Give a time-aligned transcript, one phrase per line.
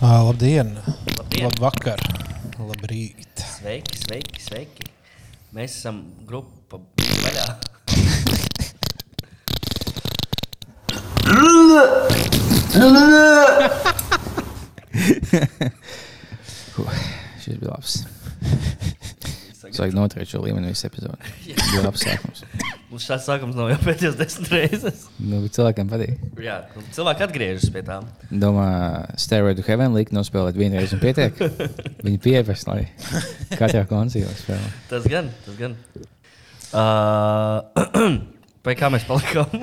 [0.00, 0.78] Labdien!
[1.18, 1.42] Labdien.
[1.42, 1.98] Labvakar!
[2.54, 3.42] Labrīt!
[3.42, 4.86] Sveiki, sveiki, sveiki.
[5.56, 7.48] Mēs esam grupa vaļā.
[17.42, 17.98] Šis bija labs.
[19.74, 21.34] Vajag noturēt šo līmeni visu epizodi.
[21.58, 22.46] Tas bija labs sākums.
[22.94, 25.00] Mums šāds sākums nav jau pēdējos desmit reizes.
[25.18, 26.20] Nu, cilvēkiem patīk.
[26.38, 28.04] Jā, un cilvēki atgriežas pie tām.
[28.30, 28.66] Domā,
[29.18, 31.40] Stairway to Heaven likt nospēlēt vienu reizi un pietiek.
[32.06, 32.84] Viņi pieprasa, lai
[33.58, 34.68] katrā koncertā spēlē.
[34.92, 35.74] Tas gan, tas gan.
[36.70, 38.14] Uh,
[38.68, 39.50] Vai kā mēs palikām?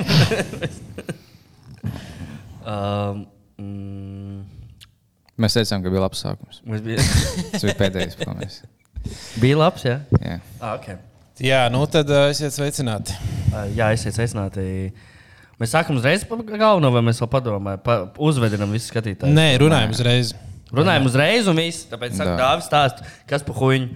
[2.74, 3.22] um,
[3.64, 4.42] mm,
[5.40, 6.60] Mēs teicām, ka bija labs sākums.
[6.68, 7.00] bija,
[7.56, 8.60] Tas bija pēdējais, ko mēs.
[9.40, 10.02] bija labs, jā.
[10.20, 10.36] Jā.
[10.60, 11.00] Ah, okay.
[11.42, 13.16] Jā, nu tad uh, esiet sveicināti.
[13.50, 14.92] Uh, jā, esiet sveicināti.
[15.62, 19.34] Mēs sākam uzreiz par galveno, vai mēs vēl padomājam, pa, uzvedinam visus skatītājus?
[19.34, 20.36] Nē, runājam uzreiz.
[20.70, 21.88] Runājam uzreiz, un viss.
[21.90, 22.38] Tāpēc saka.
[22.38, 23.90] Dāvis stāst, kas pa huīņu.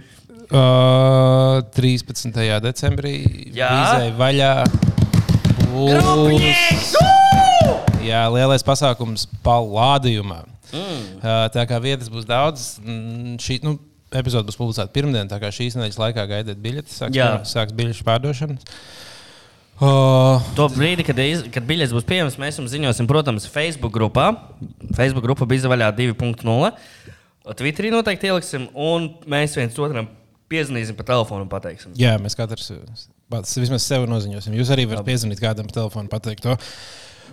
[0.45, 2.33] Uh, 13.
[2.65, 3.15] decembrī.
[3.53, 4.51] Vīzai vaļā.
[5.69, 6.93] Grupnieks!
[8.05, 10.43] Jā, lielais pasākums palādījumā.
[10.73, 11.01] Mm.
[11.21, 12.75] Uh, tā kā vietas būs daudz,
[13.41, 13.77] šī nu,
[14.19, 17.29] epizode būs publicēta pirmdien, tā kā šīs nedēļas laikā gaidiet biļetes, sāks, Jā.
[17.47, 18.65] sāks biļešu pārdošanas.
[19.75, 24.29] Uh, To brīdi, kad, iz, kad biļets būs pieejams, mēs jums ziņosim, protams, Facebook grupā.
[24.95, 26.69] Facebook grupa bija vaļā 2.0.
[27.59, 30.07] Twitterī noteikti ieliksim, un mēs viens otram
[30.51, 31.91] piezvanīsim pa telefonu un pateiksim.
[31.99, 32.71] Jā, mēs katrs
[33.31, 34.55] pats vismaz sev noziņosim.
[34.55, 36.55] Jūs arī varat piezvanīt kādam pa telefonu, pateikt to.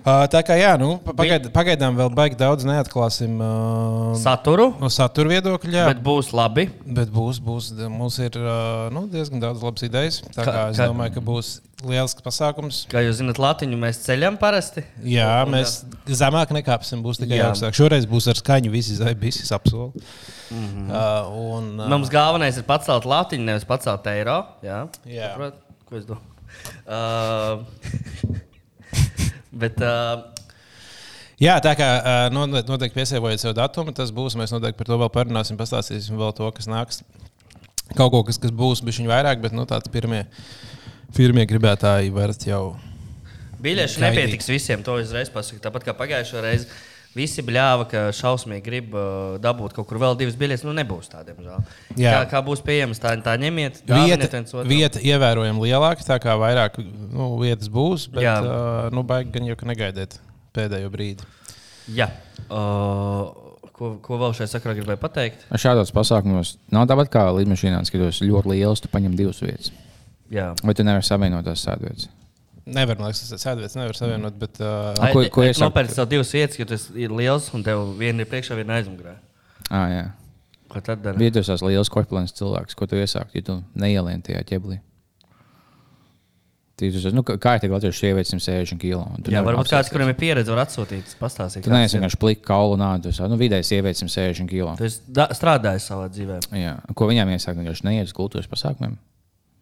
[0.03, 4.89] Uh, tā kā jā, nu, pa- pagaid, pagaidām vēl baigi daudz neatklāsim uh, Saturu, no
[4.91, 5.71] satura viedokļa.
[5.77, 6.65] Jā, bet būs labi.
[6.87, 10.19] bet būs, būs, mums ir uh, nu, diezgan daudz labas idejas.
[10.35, 11.53] Tā kā es ka- domāju, ka būs
[11.87, 12.81] liels pasākums.
[12.91, 14.83] Kā jūs zināt, Latviju mēs ceļam parasti.
[15.07, 17.49] Jā, Un, mēs zemāk nekāpsim, būs tikai Jā.
[17.53, 17.75] augstāk.
[17.79, 19.93] Šoreiz būs ar skaņu, visi zaibisi apsolu.
[20.51, 20.67] Mm.
[20.67, 20.91] -hmm.
[20.91, 24.41] uh, un, uh, Mums galvenais ir pacelt Latviju, nevis pacelt eiro.
[24.63, 25.31] Jā, Jā.
[25.33, 25.55] Saprot?
[25.87, 26.29] ko es domāju.
[26.87, 27.65] Uh,
[29.53, 30.33] bet uh,
[31.43, 31.87] Jā, tā kā
[32.31, 34.37] noteikti piesievojiet sev datumu, tas būs.
[34.39, 37.01] Mēs noteikti par to vēl parunāsim, pastāstīsim vēl to, kas nāks.
[37.99, 40.23] Kaut ko, kas, kas būs bijis vairāk, bet nu, tāds pirmie,
[41.17, 42.77] pirmie gribētāji varat jau.
[43.63, 45.59] Biļešu nepietiks visiem, to uzreiz pasaku.
[45.65, 46.71] Tāpat kā pagājušajā reizē.
[47.13, 50.65] Visi bļāva, ka šausmīgi grib uh, dabūt kaut kur vēl divas biļetes.
[50.65, 51.67] Nu, nebūs tādiem žēl.
[51.99, 53.83] Kā, kā būs pieejams, tā, tā ņemiet.
[53.85, 58.09] Vieta, vieta ievērojami lielāka, tā kā vairāk nu, vietas būs.
[58.15, 58.39] Bet, Jā.
[58.41, 60.17] uh, nu, baigi gan jau ka negaidiet
[60.57, 61.29] pēdējo brīdi.
[61.93, 62.09] Jā.
[62.49, 63.29] Uh,
[63.77, 65.45] ko, ko vēl šajā sakarā gribēju pateikt?
[65.61, 69.73] Šādos pasākumos nav tāpat kā lidmašīnā, kad jūs ļoti liels, tu paņem divas vietas.
[70.33, 70.53] Jā.
[70.65, 72.09] Vai tu nevari savienot tās sēdvietas?
[72.67, 75.67] Nevar, man liekas, tas sēdvietas nevar savienot, bet uh, Ai, ko- ko iesaka?
[75.67, 79.17] Nopērci sev divas vietas, jo tas ir liels un tev viena ir priekšā, viena aizmugurē.
[79.71, 80.05] Ah, jā.
[80.71, 81.19] Ko tad dara?
[81.19, 84.79] Bija tas liels korpulents cilvēks, ko tu iesāki, ja tu neielien tajā ķeblī.
[86.79, 89.03] Tītus, nu, kā ir tik latviešu sievietes 160 kg?
[89.31, 91.67] Jā, varbūt kāds, kuriem ir pieredze, var atsūtīt, pastāstīt.
[91.67, 93.13] Tu neesi vienkārši plika kaulu nādu.
[93.29, 94.79] Nu, vidēji sievietes 160 kg.
[95.13, 96.41] Da- strādājis savā dzīvē.
[96.59, 96.79] Jā.
[96.99, 97.61] Ko viņām iesākt?
[97.61, 98.97] Vienkārši neiet uz kultūras pasākumiem.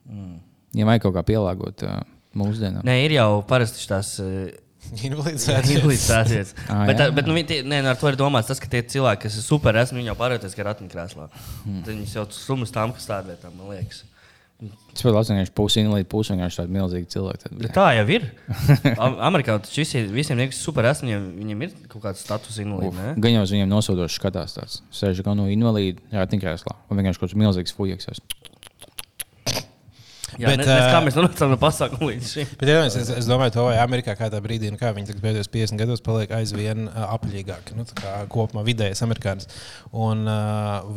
[0.08, 0.38] Mm.
[0.78, 1.98] Ja vajag kaut kā pielāgot uh,
[2.36, 2.84] mūsdienām.
[2.86, 4.16] Nē, ir jau parasti tās.
[4.22, 4.50] Uh.
[4.90, 6.54] Līdzstāties.
[6.72, 9.26] Ā, bet, bet nu, tie- nē, nu, ar to ir domāts tas, ka tie cilvēki,
[9.26, 11.26] kas ir super, esmu viņi jau pārvietojas gar atmiņkrēslā.
[11.66, 11.82] Hmm.
[11.84, 14.04] Tad viņi jau summas tām, kas tādā vietā, man liekas.
[14.92, 17.42] Tas vēl vienkārši pusi invalīdi, pusi vienkārši tādi milzīgi cilvēki.
[17.44, 18.26] Tad, Bet tā jau ir.
[19.04, 22.98] Am- Amerikā taču visi, visiem liekas, super esmu, viņiem, viņiem ir kaut kāds status invalīds.
[22.98, 23.14] ne?
[23.24, 24.80] Gan jau uz viņiem nosaudoši skatās tāds.
[24.92, 26.76] Sēž kā no invalīda, jā, tinkrēslā.
[26.90, 28.10] Un vienkārši kaut kāds milzīgs fujaks.
[30.40, 32.52] Jā, Bet, ne, uh, kā mēs nonācām no pasākuma līdz šim.
[32.60, 35.80] Bet, ja, es, es, domāju, to, vai Amerikā kādā brīdī, nu, kā viņi pēdējos 50
[35.80, 37.84] gados paliek aizvien apaļīgāki, nu,
[38.32, 39.50] kopumā vidējais amerikānis.
[39.92, 40.24] Un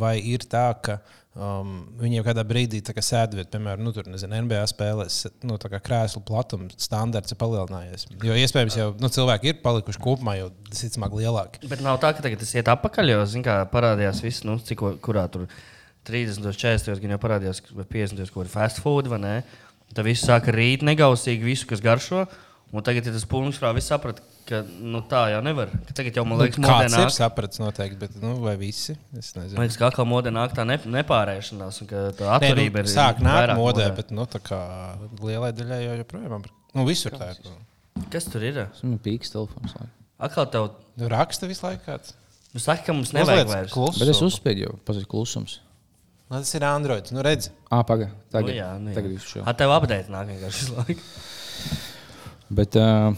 [0.00, 0.98] vai ir tā, ka
[1.34, 6.70] um, viņiem kādā brīdī kā sēdvieta, piemēram, nu, tur, nezinu, NBA spēlēs, nu, krēslu platuma
[6.80, 8.08] standarts ir palielinājies.
[8.24, 11.68] Jo iespējams jau nu, cilvēki ir palikuši kopumā jau, visticamāk, lielāki.
[11.70, 14.86] Bet nav tā, ka tagad tas iet atpakaļ, jo, zin, kā parādījās viss, nu, cik,
[15.04, 15.48] kurā tur
[16.04, 19.34] 30, 40, gan jau parādījās, vai 50, kur ir fast food, vai ne?
[19.94, 22.24] Tad viss sāka rīt negausīgi, visu, kas garšo.
[22.74, 25.70] Un tagad ir tas punkts, kurā viss saprata, ka nu, tā jau nevar.
[25.86, 28.56] Ka tagad jau man liekas, Nu, ka kāds ir modernāk, sapratis noteikti, bet nu, vai
[28.58, 28.96] visi?
[29.16, 29.54] Es nezinu.
[29.60, 32.88] man liekas, ka atkal modē nāk tā ne, nepārēšanās, un ka tā Nē, atturība nu,
[32.88, 32.90] ir.
[32.90, 34.58] sāk nākt vairāk modē, bet nu, tā kā
[35.22, 36.48] lielai daļai jau joprojām.
[36.74, 37.54] Nu, visur tā ir.
[38.10, 38.58] Kas tur ir?
[38.72, 39.76] Tas man pīks telefons.
[39.78, 39.86] lai.
[40.26, 42.16] Atkal tev, Nu, raksta visu laiku kāds.
[42.54, 43.72] nu saka, ka mums nevajag vairs.
[43.72, 44.02] klusu.
[44.02, 45.60] Bet es uzspēju jau, pazudis klusums.
[46.30, 47.12] Nu, tas ir Android.
[47.14, 47.50] Nu, redz.
[47.68, 48.10] Ah, pagaidi.
[48.14, 48.96] Nu, Tagad, jā, nu, jā.
[48.98, 49.44] tagad visu šo.
[49.44, 51.04] A, tev apdēt nāk vienkārši laiku.
[52.54, 53.12] Bet uh,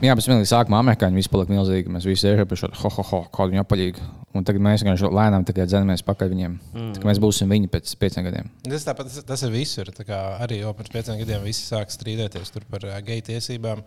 [0.00, 1.90] Jā, bet pilnīgi sākumā amerikāņi visi palika milzīgi.
[1.92, 4.06] Mēs visi ejam pie šāda, ho, ho, ho, kāda viņa apaļīga.
[4.34, 6.56] Un tagad mēs vienkārši lēnām dzenamies pakaļ viņiem.
[6.72, 6.88] Mm.
[7.06, 8.48] Mēs būsim viņi pēc pieciem gadiem.
[8.64, 9.92] Tas, tāpat, tas, tas ir visur.
[9.94, 13.84] Tā kā arī jau pirms pieciem gadiem visi sāk strīdēties tur par uh, geju tiesībām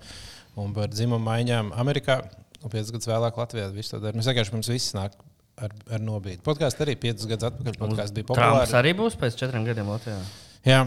[0.61, 2.21] un par dzimumu maiņām Amerikā.
[2.61, 4.15] Un piecus gadus vēlāk Latvijā viss to dara.
[4.15, 5.17] Mēs vienkārši mums viss nāk
[5.61, 6.41] ar, ar nobīdi.
[6.45, 7.79] Podkāsts arī piecus gadus atpakaļ.
[7.79, 8.73] Podkāsts bija populārs.
[8.75, 10.19] arī būs pēc četriem gadiem Latvijā.
[10.65, 10.81] Jā,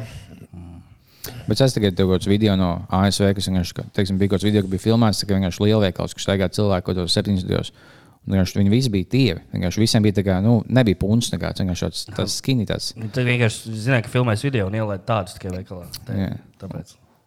[1.48, 4.48] Bet es tagad tev kaut kāds video no ASV, kas vienkārši, teiksim, bija kaut kāds
[4.48, 7.48] video, kas bija filmēts, ka vienkārši lielveikals, kas staigā cilvēku kaut kādos 70.
[7.48, 7.72] gados.
[8.26, 9.42] un vienkārši Viņi visi bija tievi.
[9.52, 12.06] Vienkārši visiem bija tā kā, nu, nebija punkts, nekāds vienkārši tāds,
[12.68, 12.94] tāds.
[12.96, 15.88] Nu, Tad vienkārši zināja, ka filmēs video un ielaid tādus tikai veikalā.
[16.06, 16.32] Tā, Jā.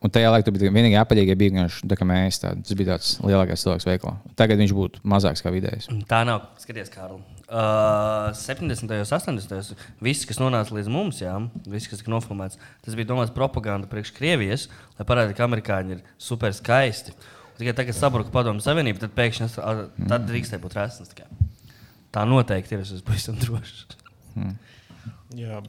[0.02, 2.40] Un tajā laikā bija vienīgi apaļīgie, bija vienkārši tā kā mēs.
[2.42, 4.16] Tā, tas bija tāds lielākais cilvēks veikalā.
[4.40, 5.92] Tagad viņš būtu mazāks kā vidējais.
[6.10, 6.48] Tā nav.
[6.64, 7.20] Skaties, Kārl.
[7.52, 8.88] Uh, 70.
[8.88, 9.76] un 80.
[10.02, 11.36] viss, kas nonāca līdz mums, jā,
[11.68, 14.66] viss, kas tika nofilmēts, tas bija domāts propaganda priekš Krievijas,
[14.98, 17.14] lai parādītu, ka amerikāņi ir super skaisti.
[17.14, 19.52] Un Tikai tagad, kad sabruka padomju savienība, tad pēkšņi
[20.10, 20.80] tad drīkstēja būt
[21.12, 21.28] tikai.
[22.12, 22.82] Tā noteikti ir.
[22.82, 23.86] Es esmu pavisam drošs.
[25.38, 25.62] jā.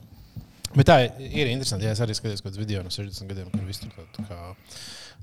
[0.77, 1.85] Bet tā ir interesanti.
[1.85, 4.25] Jā, es arī skatījos kaut kādus video no 60 gadiem, kur viss tur tā, tā
[4.31, 4.39] kā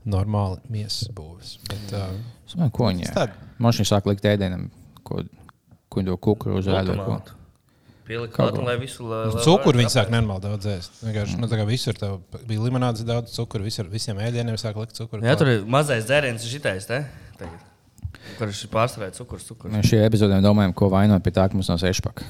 [0.10, 1.58] normāli miesas būvis.
[1.70, 2.14] Bet, uh,
[2.46, 4.70] Es domāju, ko viņi Tas tā- Man šķiet, sāk likt ēdienam,
[5.04, 5.24] ko,
[5.90, 6.96] ko to kukuru uz ēdu.
[8.10, 8.64] Pielikt Kaut ko.
[8.66, 10.96] lai visu la- lai Cukuru viņi sāk nenormāli daudz ēst.
[11.06, 14.94] Vienkārši, nu, tā kā visur tev bija limonādes daudz cukuru, visur, visiem ēdieniem sāk likt
[14.98, 15.22] cukuru.
[15.22, 17.06] Jā, tur ir mazais dzēriens, šitais, te?
[17.38, 17.60] Tagad.
[18.40, 19.74] Kurš ir pārsvarēts cukurs, cukurs.
[19.74, 22.26] Mēs šajā epizodē domājam, ko vainot pie tā, ka mums nav sešpaka.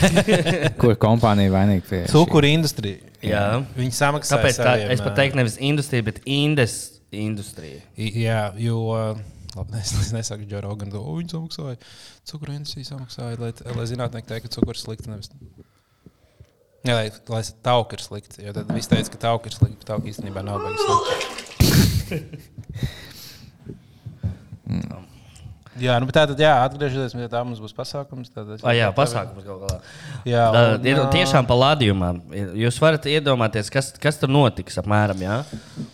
[0.80, 3.00] Kur kompānija vainīga pie Cukuru industrija.
[3.24, 3.44] Jā.
[3.76, 4.38] Viņi samaksā.
[4.38, 4.74] Kāpēc tā?
[4.94, 6.76] Es pat teiktu, nevis industrija, bet indes
[7.14, 7.82] industrija.
[7.96, 8.80] Jā, jo.
[9.54, 11.78] Labi, es, es nesaku, ka Džona Ogana to "O, viņi samaksāja.
[12.26, 15.12] Cukuru industrija samaksāja, lai, lai zinātnieki teikt, ka cukurs ir slikti.
[15.12, 15.30] Nevis...
[16.84, 18.42] Jā, lai, lai tauka ir slikti.
[18.44, 19.78] Jo tad viss teica, ka tauka ir slikti.
[19.80, 22.22] bet Tauka īstenībā nav baigta slikta.
[25.74, 28.28] Jā, nu, tā tad, jā, atgriežoties pie tā, mums būs pasākums.
[28.30, 29.80] Tad es- Ah, jā, pasākums kaut kādā.
[30.24, 32.10] Jā, Tā un, ir ā, tiešām pa lādījumā.
[32.62, 35.18] Jūs varat iedomāties, kas, kas tur notiks apmēram.
[35.18, 35.40] Jā?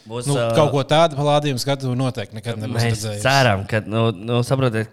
[0.06, 3.22] Būs, Nu, ā, kaut ko tādu palādījumu skatu noteikti nekad nebūs Mēs redzējis.
[3.24, 4.88] ceram, ka, nu, nu, saprotiet,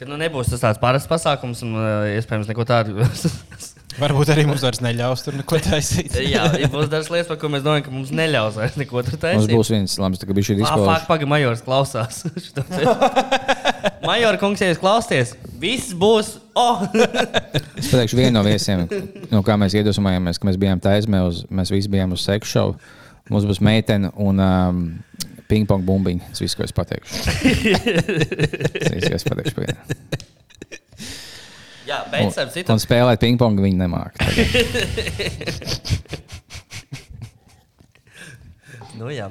[0.00, 2.96] ka nu, nebūs tas tāds parasts pasākums un ā, iespējams neko tādu.
[3.96, 6.16] Varbūt arī mums vairs neļaus tur neko taisīt.
[6.34, 9.16] Jā, ja būs dažas lietas, par ko mēs domājam, ka mums neļaus vairs neko tur
[9.16, 9.54] Mums taisīt.
[9.56, 10.88] būs viens labs, kā bija šī diskusija.
[10.90, 12.20] fakt, pagaidi, Majors klausās.
[14.08, 15.32] Major kungs, ja jūs klausāties,
[15.62, 16.36] viss būs.
[16.56, 16.84] Oh!
[17.76, 18.86] Es pateikšu vienu no viesiem,
[19.30, 21.20] no kā mēs iedvesmojāmies, ka mēs bijām taisnē,
[21.52, 22.78] mēs visi bijām uz seksu šovu.
[23.32, 24.80] Mums būs meitene un um,
[25.50, 26.30] ping-pong bumbiņa.
[26.32, 27.24] Tas viss, ko es pateikšu.
[27.26, 29.56] Tas viss, ko es pateikšu.
[29.58, 30.24] pagaidi.
[31.86, 34.18] Jā, bet starp Un citu, spēlēt ping-pong viņi nemāca.
[38.98, 39.28] nu, jā.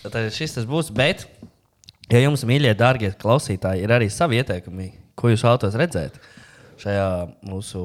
[0.00, 0.88] Tad šis tas būs.
[0.96, 1.26] Bet,
[2.08, 4.86] ja jums, mīļie, dārgie klausītāji, ir arī savi ieteikumi,
[5.18, 6.16] ko jūs vēlaties redzēt
[6.80, 7.10] šajā
[7.44, 7.82] mūsu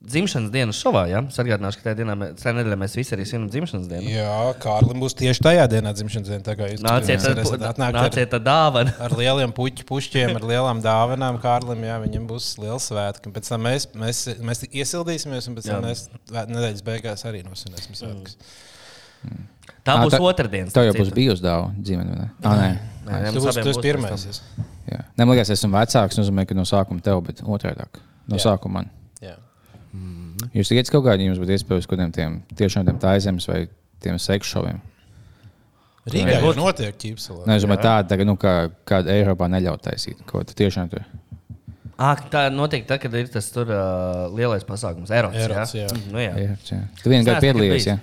[0.00, 1.20] dzimšanas dienas šovā, ja?
[1.28, 4.08] es atgādināšu, ka tajā dienā, tajā nedēļā mēs visi arī svinam dzimšanas dienu.
[4.08, 6.44] Jā, Kārlim būs tieši tajā dienā dzimšanas diena.
[6.46, 8.94] tā kā jūs Nāciet, tad, atnākt ar- nāciet tad dāvana.
[8.98, 11.36] ar lieliem puķu pušķiem, ar lielām dāvanām.
[11.42, 13.32] Kārlim, jā, viņam būs liels svētki.
[13.36, 15.90] Pēc tam mēs, mēs, mēs iesildīsimies, un pēc tam Jā.
[15.90, 16.06] mēs
[16.48, 18.38] nedēļas beigās arī nosvinēsim svētkus.
[19.84, 20.72] Tā Ā, būs tā- otrdienas.
[20.72, 22.30] Tev jau būs bijusi dāvana ne?
[22.42, 22.70] Ah, nē.
[23.04, 24.24] Nē, nē, tu esi būs pirmais.
[24.28, 24.40] es-.
[24.88, 26.16] Nē, man liekas, esmu vecāks.
[26.20, 27.84] Nozīmē, ka no sākuma tev, bet otrādi-
[28.28, 28.48] no Jā.
[28.56, 28.90] sākuma man.
[30.40, 30.50] Jā.
[30.60, 33.64] Jūs ticat kaut kādiem, jums būtu iespējas kaut kādiem tiem tiešām tiem taizemes vai
[34.02, 34.80] tiem seksu šoviem.
[36.10, 37.44] Rīgā jau notiek ķīpselē.
[37.46, 38.54] Nē, es domāju, tāda, tā, nu, kā,
[38.88, 40.22] kāda Eiropā neļauj taisīt.
[40.28, 41.04] Ko tu tiešām tur.
[42.00, 45.42] Ah, tā notiek tad, kad ir tas tur uh, lielais pasākums, Eiropas.
[45.44, 45.90] Erots, jā.
[46.08, 46.32] Nu, jā.
[46.40, 46.80] Jā, jā.
[47.02, 47.88] Tu vienu Es gadu piedalījies.
[47.90, 47.98] Jā.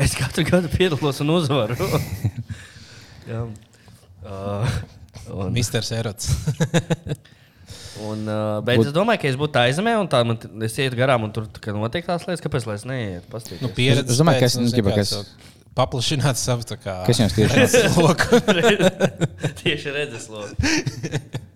[0.00, 1.76] Es katru gadu piedalos un uzvaru.
[3.30, 3.44] jā.
[4.24, 4.78] Uh,
[5.28, 6.32] un, Misters Erots.
[8.02, 10.96] un, uh, bet Būt- es domāju, ka es būtu aizemē, un tā man es ietu
[10.98, 13.60] garām, un tur tā kā notiek tās lietas, kāpēc lai es neietu.
[13.62, 15.24] Nu, pieredze, Es domāju, ka es- nu, nu, kā kas- savu
[15.74, 17.00] Paplašināt savu tā kā.
[17.08, 18.38] Kas jums tieši loku?
[19.62, 20.54] tieši redzesloku.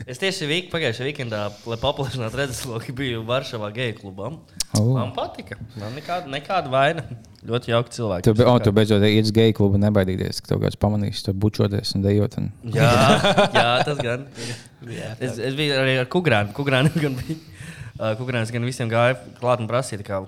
[0.09, 4.41] Es tieši vīk, pagājušajā weekendā, lai paplašinātu redzesloku, biju Varšavā geju klubam.
[4.75, 4.95] Oh.
[4.97, 5.59] Man patika.
[5.79, 7.05] Man nekāda, nekāda vaina.
[7.47, 8.25] Ļoti jauki cilvēki.
[8.27, 11.33] Tu, be- o, tu beidzot iet uz geju klubu, nebaidīties, ka tev kāds pamanīs, tu
[11.37, 12.35] bučoties un dejot.
[12.41, 12.49] Un...
[12.75, 12.91] Jā,
[13.61, 14.27] jā, tas gan.
[15.21, 16.51] es, es biju arī ar Kukrānu.
[16.57, 17.39] Kukrānu gan bija.
[17.99, 20.21] Uh, Kukrāns gan visiem gāja klāt un prasīja, kā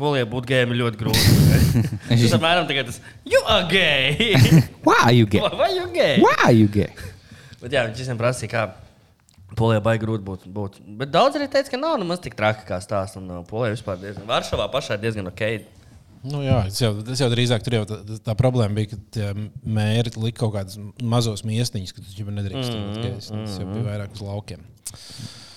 [0.00, 1.34] polijā būt gejam ir ļoti grūti.
[2.08, 3.00] Tas apmēram tas-
[3.32, 4.34] you are gay!
[4.86, 5.40] Why are you gay?
[5.40, 6.16] Vai you gay?
[6.22, 6.90] Why are you gay?
[7.62, 8.64] Bet jā, viņš visiem prasīja, kā
[9.58, 10.80] polijā baigi grūti būt, būt.
[11.00, 13.18] Bet daudz arī teica, ka nav nemaz tik traki kā stāsts.
[13.20, 15.46] Un uh, polijā vispār diezgan, Varšavā pašā ir diezgan ok.
[16.24, 19.26] Nu, jā, tas jau, tas jau drīzāk tur jau tā, tā problēma bija, ka tie
[19.60, 23.40] mēri lika kaut kādas mazos miestiņus, ka tu jau nedrīkst mm, gaisa.
[23.42, 24.62] Tas jau bija vairāk uz laukiem.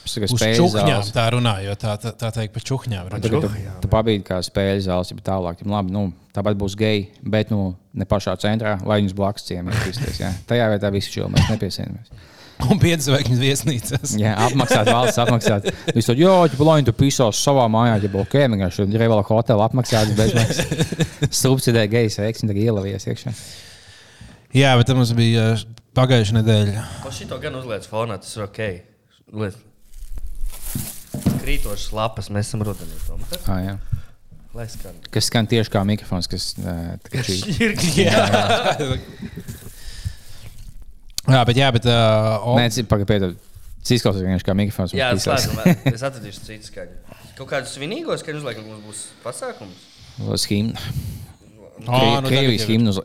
[0.07, 1.11] Uz spēļu zāles.
[1.15, 3.11] tā runā, jo tā, tā, tā teikt par čūkņām.
[3.11, 3.21] runā.
[3.23, 5.61] Tagad tu, tu pabīdi kā spēļu zāles, jau tālāk.
[5.67, 10.23] Labi, nu, tāpat būs geji, bet nu, ne pašā centrā, lai viņus blakus ciemīties.
[10.49, 12.33] Tajā vietā viss čūlis mēs nepiesienāmies.
[12.65, 14.15] Un piecas zvaigznes viesnīcas.
[14.17, 15.67] Jā, apmaksāt valsts, apmaksāt.
[15.93, 19.67] Viņš to jā, ja plāno tu pisos savā mājā, ja būtu ok, vienkārši Revela hotela
[19.69, 20.89] apmaksāts bezmaksas.
[21.43, 23.35] Subsidē gejas veiksmi, tagad ielavies iekšā.
[24.57, 25.63] Jā, bet tam mums bija uh,
[25.97, 26.87] pagājušā nedēļa.
[27.05, 28.61] Ko šito gan uzliek fonā, tas ir ok.
[29.37, 29.66] Liet.
[31.47, 32.97] Krītošas lapas, mēs esam rudenī.
[33.47, 33.75] Ah, jā.
[34.57, 34.95] Lai skan.
[35.13, 36.49] kas skan tieši kā mikrofons, kas.
[36.57, 37.75] Ir
[41.27, 43.33] Jā, bet, jā, bet uh, o, Nē, pagaidi,
[43.83, 44.95] tas izklausās vienkārši kā mikrofons.
[44.95, 45.59] Jā, tas slēdzam.
[45.91, 46.95] Es atradīšu citu skaņu.
[47.37, 49.83] Kaut kādus svinīgos skaņus uzliekam, mums būs pasākums.
[50.23, 50.75] Uz himnu.
[51.83, 52.95] o, nu, Krievijas himnu.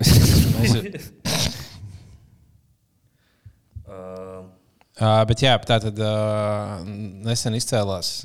[5.03, 6.85] Uh, Uh, bet jā, tā tad uh,
[7.27, 8.23] nesen izcēlās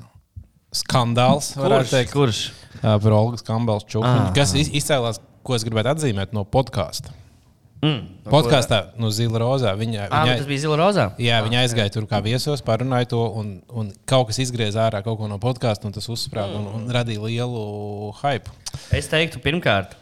[0.78, 1.94] skandāls, varētu kurš?
[1.96, 2.42] teikt, Kurš?
[2.84, 4.28] uh, par Olgas Kambels čūsku, Ah.
[4.36, 5.18] kas iz, izcēlās,
[5.48, 7.16] ko es gribētu atzīmēt no podkāsta.
[7.82, 8.04] Mm.
[8.30, 9.72] Podkāstā no Zila Rozā.
[9.78, 11.04] Viņa, Ah, viņa, tas bija zila rozā.
[11.22, 15.20] Jā, viņa aizgāja tur kā viesos, parunāja to, un, un kaut kas izgriezās ārā kaut
[15.20, 18.50] ko no podkāsta, un tas uzsprāga un, un radīja lielu hype.
[18.92, 19.94] Es teiktu, pirmkārt,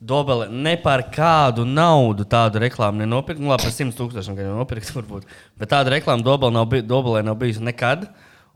[0.00, 3.40] Dobele ne par kādu naudu tādu reklāmu nenopirkt.
[3.42, 5.26] Nu, labi, par 100 tūkstošiem gan nopirkt, varbūt.
[5.60, 8.06] Bet tāda reklāma Dobele nav, bij- Dobelē nav bijusi nekad.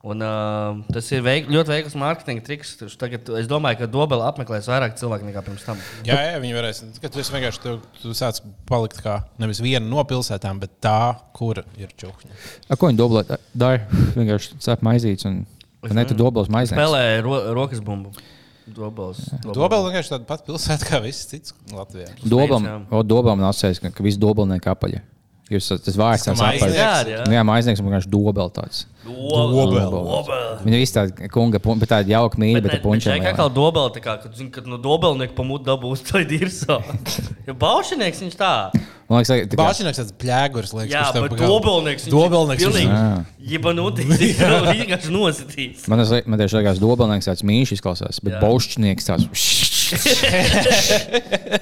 [0.05, 2.75] Un, uh, tas ir veik, ļoti veikls mārketinga triks.
[3.01, 5.81] Tagad, es domāju, ka Dobele apmeklēs vairāk cilvēku nekā pirms tam.
[6.05, 6.81] Jā, jā viņi varēs.
[7.01, 7.73] Kad tu vienkārši tu,
[8.03, 12.29] tu sāc palikt kā nevis viena no pilsētām, bet tā, kur ir čūska.
[12.69, 13.25] A, Ko viņi doblē?
[13.57, 13.81] Dara
[14.19, 15.41] vienkārši cep maizītes un
[15.97, 16.77] ne tu doblos maizītes.
[16.77, 18.13] Spēlē ro, rokas bumbu.
[18.65, 19.19] Dobels.
[19.45, 22.09] Dobela vienkārši tāda pati pilsēta kā viss cits Latvijā.
[22.25, 22.77] Doblam, jā.
[22.89, 25.03] o, doblam nācēs, ka, visi dobelnieki apaļi.
[25.53, 26.41] Jūs esat- tas vārds kā apaļs.
[26.41, 26.75] maiznieks?
[26.79, 27.25] Jā, jā.
[27.29, 28.87] Jā, maiznieks un vienkārši dobel tāds.
[29.05, 29.75] Dobel.
[29.93, 30.45] Dobel.
[30.65, 33.13] Viņa visi tāda kunga, bet tāda jauka mīļa, bet tā punča.
[33.13, 36.79] Viņš kā dobeli, tā kā, kad, zin, kad no dobelnieka pamūta dabūs to dirso.
[37.47, 38.53] Jo baušinieks viņš tā.
[39.05, 42.07] Man liekas, tā kā- Bāķinieks tāds pļēgurs, liekas, Jā, bet dobelnieks.
[42.09, 42.95] Dobelnieks Pilnīgi.
[44.25, 45.85] Viņš nav vienkārši nositīs.
[45.93, 48.41] Man tas man tieši liekas, dobelnieks tāds mīļš izklausās, bet Jā.
[48.41, 49.29] baušķinieks tāds.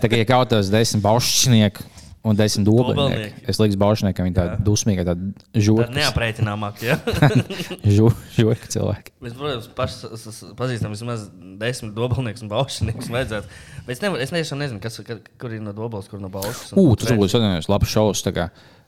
[0.03, 1.83] tā kā ja kaut kāds desmit baušķinieki
[2.25, 5.95] un desmit dobelnieki, es liekas, baušķiniekam viņi tādi dusmīgi, tādi Tā žurki.
[5.97, 6.83] neaprēķināmāk.
[6.87, 6.99] Ja?
[8.39, 9.15] Žurki cilvēki.
[9.25, 9.69] Mēs, protams,
[10.31, 11.27] s- pazīstam vismaz
[11.61, 13.11] desmit dobelniekus un baušinieks.
[13.13, 13.51] vajadzētu.
[13.87, 16.71] Bet es, nevar, es nezinu, kas, ka- kur ir no dobeles, kur no baušas.
[16.77, 17.21] kur tas trešais.
[17.25, 18.23] būtu sadarbības labs šovs.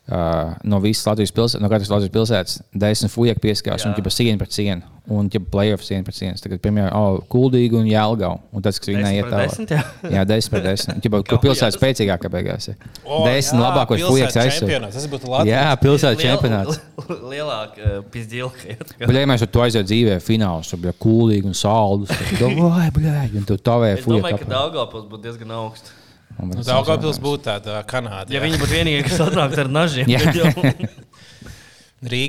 [0.04, 4.36] Uh, no visas Latvijas pilsētas, no katras Latvijas pilsētas, desmit fujaki pieskās un ķipa siena
[4.42, 4.84] pret sienu.
[5.14, 6.36] Un ķipa playoff siena pret sienu.
[6.40, 8.34] Tagad, piemēram, oh, Kuldīgi un Jālgau.
[8.52, 9.72] Un tas, kas viņai iet tālāk.
[9.72, 9.80] jā.
[10.12, 11.00] jā, desmit pret desmit.
[11.06, 12.76] Ķipa, kur pilsēta spēcīgākā beigās ir.
[13.00, 14.44] O, Desmit jā, labākos aizsūta.
[14.60, 15.00] čempionāts.
[15.00, 15.50] Tas būtu Latvijas.
[15.54, 16.84] Jā, pilsētas Liel- čempionāts.
[17.32, 18.78] Lielāka uh, pizdilka.
[19.00, 22.12] Bet, ja mēs tur aiziet dzīvē, fināls, tad bija kuldīgi un saldus.
[22.44, 24.52] Vai, bļaļ, un tu tavēji Es domāju, ka.
[24.52, 26.00] Daugavpils būtu diezgan augsts.
[26.34, 28.32] Nu, Daugavpils būtu tāda Kanāda.
[28.32, 28.46] Ja jā.
[28.48, 30.10] viņi būtu vienīgie, kas atnāktu ar nažiem,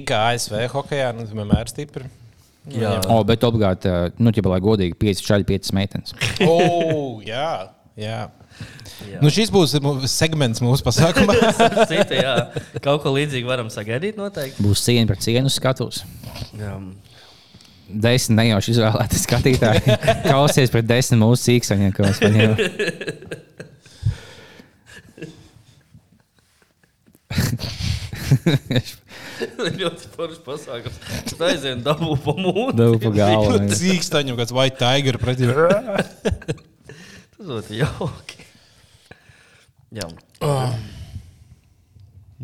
[0.08, 2.08] kā ASV hokeja, nu, vienmēr stipri.
[2.72, 2.96] Jā.
[3.14, 6.16] O, bet obligāti, nu, ja lai godīgi, 5 čaļi, 5 meitenes.
[6.48, 7.70] O, jā,
[8.00, 8.26] jā.
[9.06, 9.20] Jā.
[9.20, 9.76] Nu, šis būs
[10.08, 11.36] segments mūsu pasākumā.
[11.92, 12.36] Cita, jā.
[12.80, 14.64] Kaut ko līdzīgu varam sagaidīt noteikti.
[14.64, 16.06] Būs siena pret sienu skatus.
[16.56, 16.78] Jā.
[17.86, 19.98] Desmit nejauši izvēlēti skatītāji.
[20.26, 22.64] Kausies pret desmit mūsu sīksaņiem, ko mēs paņēmām.
[29.80, 31.00] Ļoti foršs pasākums.
[31.32, 32.76] Tad aizējām dabū pa mūtu.
[32.80, 33.60] Dabu pa galvu.
[33.72, 35.50] Cīkstaņu, kāds white tiger pretī.
[37.36, 38.46] Tas būtu jauki.
[39.96, 40.08] Jā.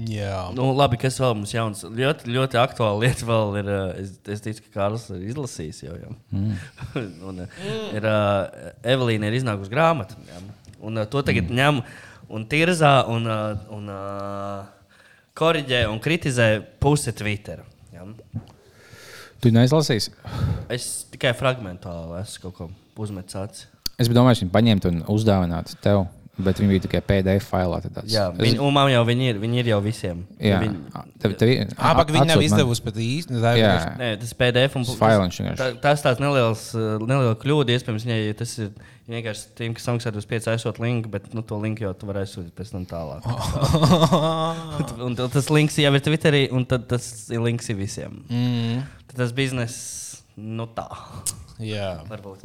[0.08, 0.36] Jā.
[0.56, 1.84] Nu, labi, kas vēl mums jauns?
[1.84, 3.72] Ļoti, ļoti aktuāla lieta vēl ir.
[3.72, 5.98] uh, Es, es ticu, ka Kārlis ir izlasījis jau.
[6.00, 6.14] jau.
[6.32, 6.54] Mm.
[7.30, 10.20] un, uh, ir, uh, Evelīna ir iznākusi grāmata.
[10.30, 10.44] Jā.
[10.82, 11.60] Un uh, to tagad mm.
[11.60, 11.82] ņem
[12.32, 14.81] un tirzā un, uh, un uh,
[15.38, 16.48] koriģē un kritizē
[16.82, 17.64] puse Twitter.
[17.94, 18.06] Jā.
[19.42, 20.14] Tu neizlasīsi?
[20.72, 22.70] Es tikai fragmentāli esmu kaut ko
[23.02, 23.66] uzmetis.
[23.98, 26.06] Es biju domājis, viņu paņemt un uzdāvināt tev,
[26.40, 27.82] bet viņi bija tikai PDF failā.
[27.82, 30.24] tad tāds- Jā, Es- viņi, un man jau viņi ir, viņi ir jau visiem.
[30.40, 30.78] Jā, Viņi,
[31.20, 33.32] tev, tev, ir- Abak viņi nav izdevusi pat īsti.
[33.32, 33.54] Jā.
[33.56, 34.76] vienkārši- Nē, tas PDF.
[34.76, 35.58] Un, vienkārši.
[35.58, 37.70] tā, tas tāds neliels, uh, neliela kļūda.
[37.78, 38.72] Iespējams, viņai ja tas ir
[39.10, 42.24] vienkārši tiem, kas samaksā uz 5 aizsūt linku, bet nu, to linku jau tu vari
[42.24, 43.22] aizsūtīt pēc tam tālāk.
[45.06, 48.24] un tas links jau ir Twitterī, un tad tas links ir visiem.
[48.30, 48.84] Mm.
[49.12, 50.88] Tad tas bizness, nu tā.
[51.62, 51.90] Jā.
[52.10, 52.42] Varbūt.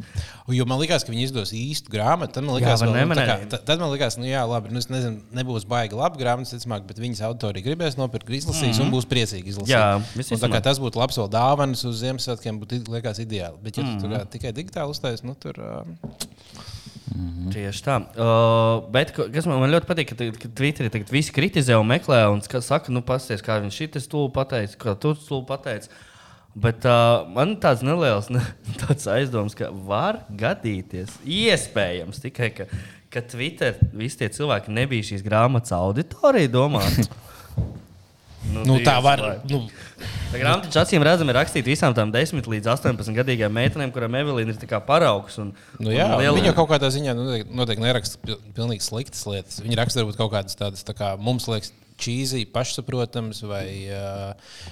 [0.53, 2.33] Jo man liekas, ka viņi izdos īstu grāmatu.
[2.37, 3.27] Tad man liekas, var vēl, nu, tā nemanēt.
[3.31, 6.53] kā- ta- tad man liekas, nu, jā, labi, nu, es nezinu, nebūs baigi labi grāmatas,
[6.53, 8.85] ticamāk, bet viņas autori gribēs nopirkt, izlasīs mm -hmm.
[8.85, 9.73] un būs priecīgi izlasīt.
[9.73, 13.57] Jā, un, tā kā tas būtu labs vēl dāvanas uz Ziemassvētkiem, būtu liekas ideāli.
[13.61, 14.01] Bet, ja mm -hmm.
[14.01, 15.55] tu kā tikai digitāli uzstājas, nu, tur.
[15.57, 15.83] Uh,
[17.53, 17.95] Tieši tā.
[18.19, 21.87] Uh, bet kas man, man ļoti patīk, ka, tagad- ka Twitterī tagad visi kritizē un
[21.87, 25.89] meklē, un saka, nu, pasties, kā viņš šī stūlī pateica, kā tu stūlī pateici.
[26.57, 28.41] Bet uh, man tāds neliels ne,
[28.81, 32.65] tāds aizdoms, ka var gadīties, iespējams, tikai ka,
[33.13, 37.05] ka Twitter visi tie cilvēki nebija šīs grāmatas auditorija domāti.
[38.47, 39.19] Nu, nu, tā var.
[39.19, 39.37] lai.
[39.49, 39.65] Nu,
[40.31, 44.53] Tā grāmata acīm redzami ir rakstīta visām tām 10 līdz 18 gadīgām meitenēm, kurām Evelīna
[44.55, 45.37] ir paraugs.
[45.41, 49.25] Un, Nu, jā, un liela- viņa kaut kādā ziņā noteikti, noteikti neraksta pil- pilnīgi sliktas
[49.27, 49.59] lietas.
[49.63, 54.31] Viņa raksta varbūt kaut kādas tādas, tā kā mums liekas, čīzī, pašsaprotams, vai uh,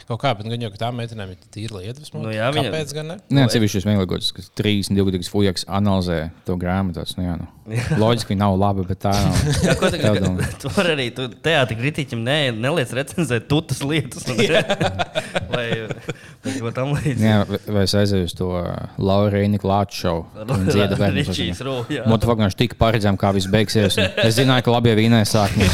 [0.09, 2.21] kaut kā, bet gan jau ka tām meitenēm ir tīra iedvesma.
[2.23, 3.17] Nu jā, viņa- Kāpēc gan ne?
[3.33, 7.01] Nē, sevišķi šis vienlīdzīgs, kas 32 gadus fujaks analizē to grāmatu.
[7.01, 7.47] tas, Nu, jā, nu.
[7.97, 9.37] Loģiski, ka nav laba, bet tā nav.
[9.65, 10.45] Jā, ko Tā domā.
[10.61, 14.27] tu vari arī tu teātris kritiķim ne, neliec recenzēt tutas lietas.
[14.29, 14.37] Un,
[15.55, 15.65] vai,
[16.45, 17.25] vai ko tam līdzīgu.
[17.25, 18.51] Jā, vai- es aizēju uz to
[19.01, 20.45] Laurīnu Klāču šovu?
[20.45, 22.05] Viņa dzieda bērnu.
[22.11, 23.97] Motivācija tik paredzama, kā viss beigsies.
[23.97, 25.65] un Es zināju, ka labi jau vīnē sākumā.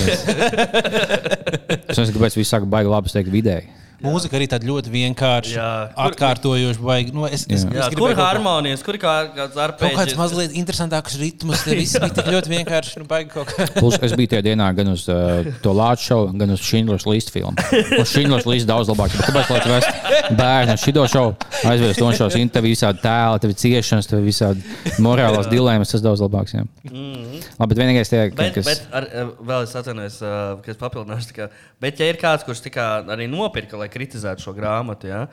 [1.91, 3.69] Es nezinu, kāpēc viņi saka, baigi labi teikt vidēji.
[4.01, 5.67] Mūzika arī tāda ļoti vienkārša,
[6.07, 6.81] atkārtojoša.
[6.81, 7.13] Baigi.
[7.15, 11.17] Nu, es, es, Jā, es kur harmonijas, kur ir kā, kāds Kaut kāds mazliet interesantāks
[11.21, 11.63] ritms.
[11.65, 13.01] Tev viss bija tik ļoti vienkārši.
[13.01, 13.67] Nu, baigi kaut kā.
[13.77, 17.31] Plus, es biju tajā dienā gan uz uh, to Latvijas šovu, gan uz Schindlers List
[17.33, 17.53] filmu.
[17.99, 19.13] Un Schindlers List daudz labāk.
[19.17, 21.35] Bet Kāpēc lai tu vest bērnu šo šovu,
[21.69, 24.63] aizvest to šos interviju, visādi tēli, tev ir ciešanas, tev visādi
[25.03, 26.55] morālās dilemmas, tas daudz labāks.
[26.55, 26.65] Jā.
[26.91, 28.65] Labi, bet vienīgais tie, Bet, kas.
[28.67, 31.35] bet ar, eh, vēl es atvainojos, uh, ka es papildināšu.
[31.35, 31.49] kā-
[31.81, 35.25] Bet, ja ir kāds, kurš tā kā arī nopirka, lai kritizētu šo grāmatu, ja,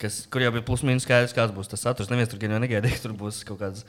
[0.00, 2.98] kas, kur jau bija plus mīnus skaidrs, kāds būs tas saturs, neviens tur gan negaidīja,
[2.98, 3.84] ka tur būs kaut kāds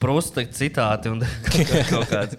[0.00, 2.38] prusta citāti un kaut, kaut kāds.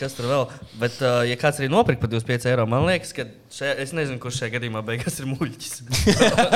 [0.00, 0.46] Kas tur vēl?
[0.80, 4.18] Bet, uh, ja kāds arī nopirka par 25 eiro, man liekas, ka šajā, es nezinu,
[4.22, 5.74] kurš šajā gadījumā beigās ir muļķis.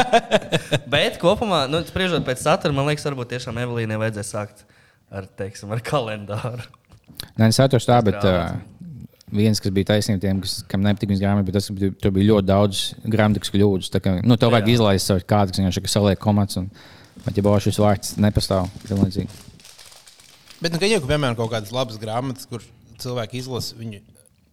[0.94, 4.64] Bet kopumā, nu, spriežot pēc satura, man liekas, varbūt tiešām Evelīnai vajadzēja sākt
[5.12, 6.64] ar, teiksim, ar kalendāru.
[7.36, 8.56] Nē, es atceros tā, bet uh,
[9.32, 12.30] viens, kas bija taisnība tiem, kas, kam nepatīk viņas grāmata, bet tas, bija- tur bija
[12.32, 13.90] ļoti daudz gramatikas kļūdas.
[13.94, 16.56] Tā kā, nu, tev vajag izlaist savu kādu, kas vienkārši saliek komats.
[16.60, 16.70] Un,
[17.24, 18.68] bet, ja būs šis vārds, nepastāv.
[18.88, 19.28] pilnīdzīgi.
[20.60, 22.60] Bet, nu, ka jau, piemēram, kaut kādas labas grāmatas, kur
[23.00, 24.00] cilvēki izlasa viņu.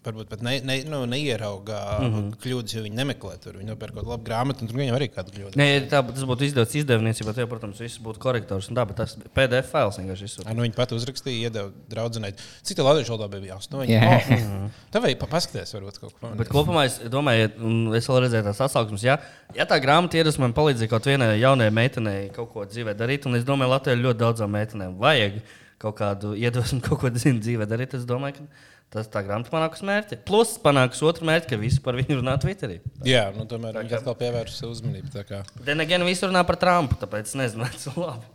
[0.07, 2.11] Varbūt pat ne, ne, nu, neierauga mm.
[2.13, 2.27] -hmm.
[2.43, 3.57] kļūdas, jo viņi nemeklē tur.
[3.59, 5.59] Viņi nopērk kaut kādu labu grāmatu, un tur viņam arī kāda kļūda.
[5.59, 8.69] Nē, tā, tas būtu izdevies izdevniecībā, tad, protams, viss būtu korektors.
[8.71, 10.47] un Tā, bet tas PDF fails vienkārši ir.
[10.47, 12.33] Ai, Nu, viņa pat uzrakstīja, iedeva draudzenei.
[12.65, 13.57] Cik tā latviešu valodā bija?
[13.57, 13.91] Astoņi.
[13.91, 14.15] Jā.
[14.15, 14.69] Oh.
[14.93, 16.31] Tā vajag pa- paskatīties, varbūt kaut ko.
[16.39, 19.17] Bet kopumā es domāju, un es vēl redzēju tās atsauksmes, ja,
[19.57, 23.37] ja tā grāmata iedvesmo man palīdzēja kaut vienai jaunai meitenei kaut ko dzīvē darīt, un
[23.39, 25.41] es domāju, Latvijā ļoti daudzām meitenēm vajag
[25.81, 28.47] kaut kādu iedvesmu, kaut ko dzīvē darīt, es domāju, ka
[28.93, 30.19] tas tā grāmata panāks mērķi.
[30.27, 32.79] Plus panāks otru mērķi, ka visi par viņu runā Twitterī.
[33.07, 35.11] Jā, nu, tomēr viņi atkal pievērš sev uzmanību.
[35.13, 35.43] tā kā.
[35.67, 38.33] Gan gan visi runā par Trumpu, tāpēc es nezinu, vai tas ir labi.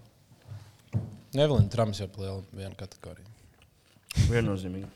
[1.33, 3.29] Evelīna Trumps jau liela viena kategorija.
[4.29, 4.91] Viennozīmīgi.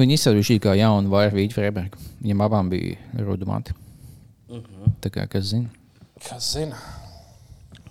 [0.00, 2.00] Viņi izsaka šī kā jauna Vaira Vīģa Freiberga.
[2.22, 2.96] Viņam abām bija
[3.26, 3.76] rudumāti.
[5.02, 5.70] Tā kā kas zina?
[6.24, 6.78] Kas zina?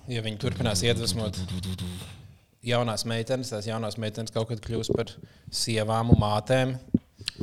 [0.10, 1.38] Ja viņi turpinās iedvesmot
[2.66, 5.12] jaunās meitenes, tās jaunās meitenes kaut kad kļūs par
[5.52, 6.76] sievām un mātēm.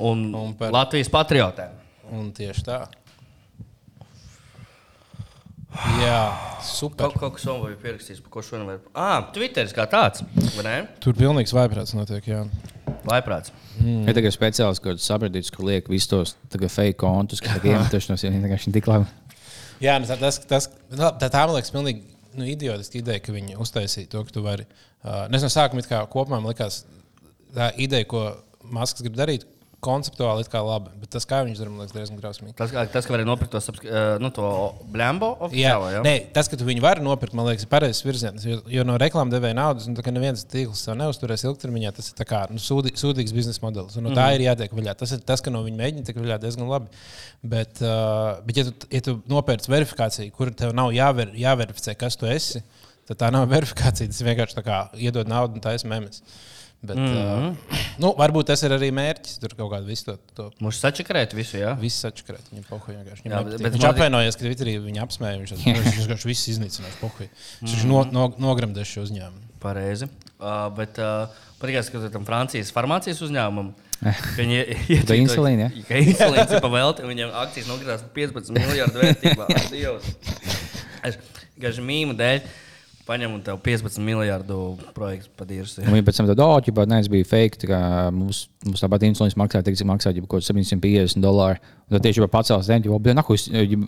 [0.01, 1.73] Un, Un par- Latvijas patriotiem.
[2.13, 2.81] Un tieši tā.
[6.01, 6.21] Jā,
[6.65, 7.11] super.
[7.11, 8.79] Kaut, kaut kas vēl bija pierakstījis, par ko šodien var.
[8.97, 10.23] Ah, Twitteris kā tāds.
[11.05, 12.25] Tur pilnīgs vaiprāts notiek.
[12.31, 12.45] Jā.
[13.07, 13.53] Vaiprāts.
[13.83, 14.07] Mm.
[14.09, 18.25] Ir tagad speciāls kāds sapratīts, kur liek visus tos tagad fake kontus, kas ir iemetušies.
[18.25, 19.11] Viņi vienkārši tik labi.
[19.85, 23.35] Jā, nu, tā, tas, tas, nu, tā, tā man liekas, pilnīgi nu, idiotiska ideja, ka
[23.35, 24.67] viņi uztaisīja to, ka tu vari.
[25.03, 25.51] Uh, es no
[25.91, 26.85] kā kopumā man likās,
[27.57, 28.27] tā ideja, ko
[28.67, 29.47] Masks grib darīt,
[29.87, 30.91] konceptuāli ir labi.
[31.03, 32.55] Bet tas, kā viņš dara, man liekas, diezgan drausmīgi.
[32.59, 34.51] Tas, tas ka varēja nopirkt to, eh, nu, to
[34.93, 35.91] blembo Jā, oficiālo.
[35.95, 36.03] Ja?
[36.07, 38.45] nē, tas, ka tu viņu vari nopirkt, man liekas, ir pareizs virziens.
[38.47, 42.11] Jo, jo no reklāmas devēja naudas, nu, tā kā neviens tīkls to neuzturēs ilgtermiņā, tas
[42.13, 43.97] ir kā, nu, sūdī, sūdīgs biznesa modelis.
[43.97, 44.41] Un, no tā Mhm.
[44.41, 44.97] ir jātiek vaļā.
[44.99, 46.91] Tas ir tas, ka no viņa mēģina tikt vaļā diezgan labi.
[47.47, 52.17] Bet, uh, bet ja, tu, ja tu nopērci verifikāciju, kur tev nav jāver, jāverificē, kas
[52.19, 52.63] tu esi,
[53.07, 54.09] tad tā nav verifikācija.
[54.11, 56.23] Tas vienkārši tā kā iedod naudu un ir memes.
[56.83, 57.49] Bet, mm -hmm.
[57.51, 59.39] uh, nu, varbūt tas ir arī mērķis.
[59.41, 61.73] Tur kaut kāda visu to, to Mums sačakarēt visu, jā.
[61.81, 62.51] Viss atšķirās.
[62.53, 63.25] Viņam pohuļ vienkārši.
[63.25, 65.39] Jā, Jā, bet- bet, bet viņš man- apvainojās, ka Twitterī viņu apsmēja.
[65.41, 67.01] Viņš vienkārši viss iznīcinās.
[67.01, 67.29] Pohuļ.
[67.63, 67.89] Viņš mm.
[67.89, 69.43] no, no, nogramdēs šo uzņēmumu.
[69.61, 70.09] Pareizi.
[70.37, 73.73] Uh, bet uh, patīkās, ka tam Francijas farmācijas uzņēmumam.
[74.03, 74.61] ka Viņi
[74.99, 75.71] ir Tā insulīna,
[76.13, 79.49] insulīns ir pavēlti, un viņiem akcijas par 15 miljardu vērtībā.
[79.73, 80.13] Dievs.
[81.03, 81.19] Es
[81.57, 82.45] gāju mīmu dēļ.
[83.07, 84.57] Paņem un tev 15 miljardu
[84.97, 85.77] projektu padīrs.
[85.79, 87.69] Viņi pēc tam oh, ģipā, nē, tas bija fake.
[88.17, 91.63] Mums, mums tāpat insulīns maksā, tik, cik maksā ģipā, kaut kāds 750 dolāri.
[91.87, 93.37] Un tad tieši jau pacēlās dēļ, jo, naku,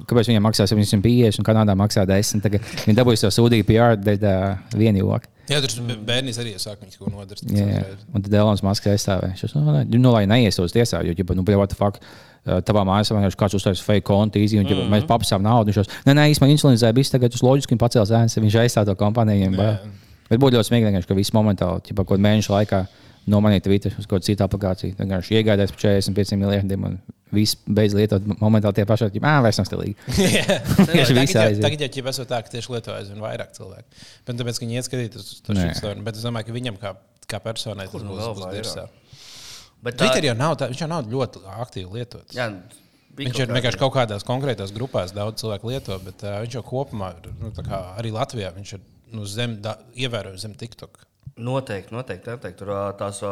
[0.07, 2.45] kāpēc viņiem maksā 750 un Kanādā maksā 10.
[2.47, 4.37] Tagad viņi dabūja savu sūdību PR dēļ tā
[4.79, 5.27] viena joka.
[5.49, 7.45] Jā, tur bērnīs arī saka, viņas kaut ko nodarīt.
[7.57, 7.85] Jā, jā.
[8.13, 9.37] Un tad Elonas Masks aizstāvēja.
[9.49, 12.01] Es nu, nu, lai neies uz tiesā, jo, ģipā, nu, what the fuck.
[12.69, 14.93] Tavā mājā vienkārši kāds uztaisīja fake kontu, īsi, un mm -hmm.
[14.95, 15.69] mēs paprasām naudu.
[15.69, 18.87] Viņš jau, nē, nē, īstenībā insulīnizēja, viss tagad uz loģiski un pacēlās ēnas, viņš aizstāv
[18.87, 19.51] to kompāniju.
[20.29, 22.87] Bet būtu ļoti smieklīgi, ka viss momentāli, ja kaut kādā mēneša laikā
[23.31, 24.97] nomainīt Twitter uz kādu citu aplikāciju.
[24.99, 26.99] Vienkārši iegādājas par 45 miljardiem un
[27.35, 29.11] viss beidz lietot momentāli tie paši.
[29.21, 29.97] Ah, vairs nav stilīgi.
[30.95, 31.63] Tieši viss aiziet.
[31.65, 34.03] Tagad jau ķip esot tā, ka tieši lieto aizvien vairāk cilvēku.
[34.29, 35.69] Bet tāpēc, ka viņi ieskatīt uz to Nē.
[35.69, 36.05] šitstoru.
[36.09, 36.95] Bet es domāju, ka viņam kā,
[37.29, 38.89] kā personai tas nu būs, vēl būs dirsā.
[39.85, 42.37] Bet tā Twitter jau nav, tā, viņš jau nav ļoti aktīvi lietots.
[42.37, 42.51] Jā,
[43.19, 46.63] Viņš ir kaut vienkārši kaut kādās konkrētās grupās, daudz cilvēku lieto, bet uh, viņš jau
[46.69, 48.85] kopumā, ir, nu, tā kā arī Latvijā, viņš ir
[49.17, 51.01] nu, zem, da, ievērojami zem TikTok.
[51.39, 52.31] Noteikti, noteikti.
[52.35, 52.59] noteikti.
[52.65, 53.23] Tur tās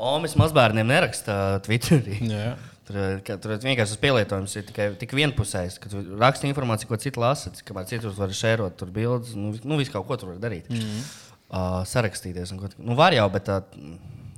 [0.00, 2.20] Omas mazbērniem neraksta Twitterī.
[2.30, 2.54] Jā.
[2.84, 6.98] Tur, ka- tur vienkārši tas pielietojums ir tikai tik vienpusējs, ka tu raksti informāciju, ko
[7.00, 9.32] citi lasa, kamēr citur var šērot tur bildes.
[9.36, 10.68] Nu, nu visu kaut ko tur var darīt.
[10.68, 11.06] Mm -hmm.
[11.48, 12.52] uh, sarakstīties.
[12.60, 13.62] ko Nu, var jau, bet uh,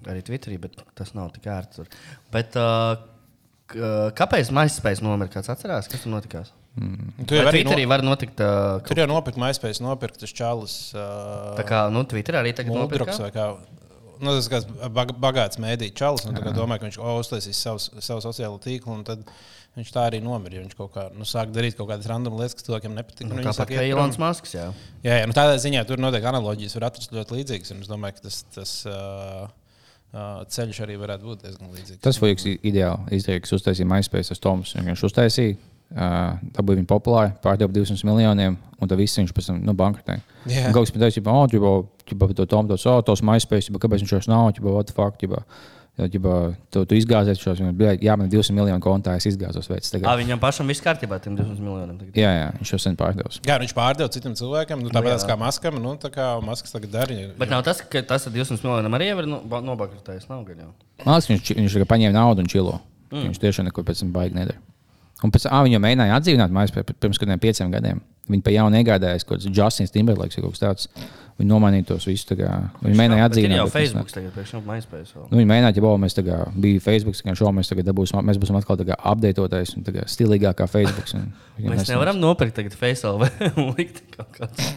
[0.07, 1.87] arī Twitterī, bet tas nav tik ērti.
[2.33, 2.97] Bet, uh,
[4.15, 5.31] kāpēc MySpace nomira?
[5.33, 6.53] Kāds atcerās, kas tur notikās?
[6.77, 8.41] Tu jau Vai arī no, var notikt.
[8.43, 10.77] Uh, tur jau nopirkt MySpace, nopirkt tas čalis.
[10.93, 12.77] Uh, tā kā nu, Twitterī arī tagad
[13.33, 13.47] kā.
[14.21, 16.27] Nu, tas ir bag, bagāts mēdīņu čalis.
[16.29, 18.93] kā Domāju, ka viņš o, uztaisīs savu, savu sociālo tīklu.
[18.93, 19.25] un Tad
[19.77, 20.61] viņš tā arī nomira.
[20.63, 23.29] Viņš kaut kā nu, sāk darīt kaut kādas random lietas, kas cilvēkiem nepatīk.
[23.29, 23.85] Nu, Tāpat sāk kā.
[23.89, 24.57] Ilons Masks.
[24.57, 24.71] Jā.
[25.05, 27.73] Jā, jā nu, tādā ziņā tur noteikti analoģijas var atrast ļoti līdzīgas.
[27.73, 29.47] un Es domāju, ka tas, tas uh,
[30.13, 32.05] uh, ceļš arī varētu būt diezgan līdzīgs.
[32.05, 33.17] Tas bija ideāli.
[33.21, 34.77] Izdarīja, kas uztaisīja MySpace, tas Toms.
[34.81, 35.61] Viņš uztaisīja,
[35.95, 40.25] dabūja viņu populāri, pārdeva 200 miljoniem, un tad viss viņš pēc tam nu, bankrotēja.
[40.75, 41.73] Kaut kas man teica, oh, ģipa,
[42.11, 44.97] ģipa, to Tomu, tos, oh, tos MySpace, ģipa, kāpēc viņš vairs nav, ģipa, what the
[44.97, 45.45] fuck, ģipa.
[45.97, 46.33] Jā, ģipa,
[46.69, 49.89] tu, tu izgāzies šos, jā, man ir 200 miljonu kontā, es izgāzos veids.
[49.89, 50.19] À, Tagad.
[50.21, 51.95] viņam pašam viss kārtībā, tiem 200 miljoniem.
[52.03, 52.19] tagad.
[52.21, 53.39] Jā, jā, viņš jau sen pārdevis.
[53.49, 55.81] Jā, viņš pārdeva citam cilvēkam, nu, tāpat kā maskam.
[55.81, 57.17] Nu, tā kā maskas tagad dara.
[57.41, 60.29] Bet nav tas, ka tas ar 200 miljoniem arī ir no- ba- nobankrotējis.
[60.29, 60.71] Nav gan jau.
[61.01, 62.77] Man liekas, viņš, viņš tikai paņēma naudu un čilo.
[63.09, 63.31] Mm.
[63.31, 64.61] Viņš tiešām neko pēc tam baigi nedara.
[65.25, 68.03] Un pēc tam viņu mēģināja atdzīvināt MySpace pirms kādiem pieciem gadiem.
[68.27, 70.89] Viņi pa jaunu iegādājās kaut kāds Justins Timberlakes vai kaut kas tāds.
[71.37, 72.25] Viņi nomainīja tos visus.
[72.81, 73.83] Viņi mēģināja ir jau bet tas
[74.33, 75.11] Facebook MySpace.
[75.13, 75.27] vēl.
[75.29, 78.39] Nu, viņi mēģināja, ja bau, mēs tagad bijām Facebook, kā šo mēs tagad dabūsim, mēs
[78.41, 78.79] būsim atkal
[79.13, 81.13] apdeitotais un stilīgākā Facebook.
[81.13, 81.27] un
[81.59, 81.93] viņiem Mēs nesanāks.
[81.93, 83.29] nevaram nopirkt tagad FaceLV
[83.61, 84.71] un likt kaut kādā.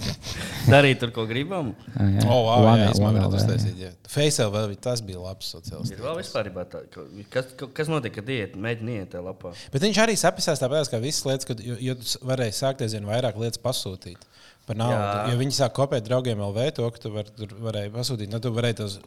[0.68, 1.72] Darīt tur, ko gribam.
[1.96, 2.28] Jā, jā.
[2.28, 3.50] O, wow, One- jā, es one tas jā.
[3.54, 3.80] taisīt.
[3.86, 3.94] jā.
[4.10, 5.92] Faceļ vēl bija- tas bija labs sociāls.
[5.96, 7.08] Ir vēl vispār tā, ka-
[7.38, 9.54] kas, ka- kas notiek, kad iet, mēģina iet tajā lapā.
[9.72, 13.08] Bet viņš arī sapņās tāpēc, ka visas lietas, kad, jo, jo tu varēji sākt aizvien
[13.08, 14.26] vairāk lietas pasūtīt.
[14.70, 15.32] Par naudu.
[15.32, 18.30] Jo viņi sāk kopēt draugiem LV to, ka tu var, tur varēji pasūtīt.
[18.30, 18.98] Nu, tu varēji tos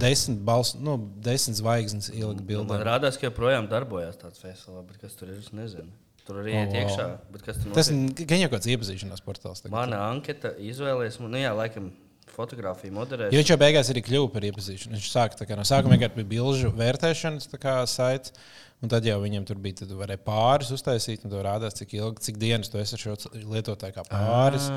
[0.00, 2.78] desmit, bals, nu, desmit zvaigznes ielikt Man bildē.
[2.88, 5.90] rādās, ka joprojām darbojas tāds FaceLV, bet kas tur ir, es nezinu.
[6.24, 6.80] Tur arī iet O, wow.
[6.80, 7.08] iekšā.
[7.34, 9.60] Tur Tas gan jau kāds iepazīšanās portāls.
[9.64, 9.74] tagad.
[9.74, 11.90] Mana anketa izvēlēs, nu jā, laikam,
[12.30, 13.32] fotografiju moderēt.
[13.34, 14.96] Jo viņš jau beigās arī kļuva par iepazīšanu.
[14.96, 17.48] Viņš sāka kā, no sākuma vienkārši bija bilžu vērtēšanas
[17.90, 18.32] saits.
[18.80, 22.22] Un tad jau viņam tur bija, tad varēja pāris uztaisīt, un tur rādās, cik ilgi,
[22.24, 24.70] cik dienas tu esi ar šo lietotāju kā pāris.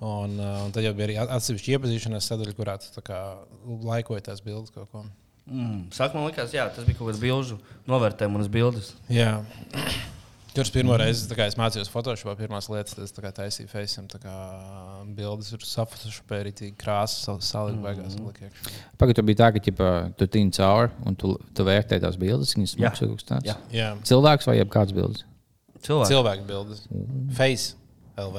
[0.00, 3.04] Un, uh, un tad jau bija arī atsevišķi iepazīšanās sadaļa, kurā tu
[3.84, 5.04] laikoji tās bildes kaut ko.
[5.50, 5.90] Mm.
[5.92, 7.58] Sākumā likās, jā, tas bija kaut kāds bilžu
[7.90, 8.94] novērtējums un bildes.
[9.12, 9.34] Jā.
[10.50, 14.18] Tur es pirmo reizi es mācījos Photoshopā, pirmās lietas, tas tā kā taisīju Faceam, tā
[14.18, 14.32] kā
[15.14, 18.16] bildes tur safotošopēju arī krāsas, sal- saliku beigās.
[18.18, 18.50] Mm -hmm.
[18.98, 22.54] Pagaid, tur bija tā, ka ķipa, tu tīni cauri un tu, tu vērtē tās bildes,
[22.56, 23.46] viņas kaut kas tāds.
[23.46, 23.56] Jā.
[23.70, 25.24] Jā, Cilvēks vai jebkāds bildes?
[25.82, 26.08] Cilvēki.
[26.08, 26.88] cilvēku bildes.
[27.32, 27.74] Face
[28.16, 28.36] LV.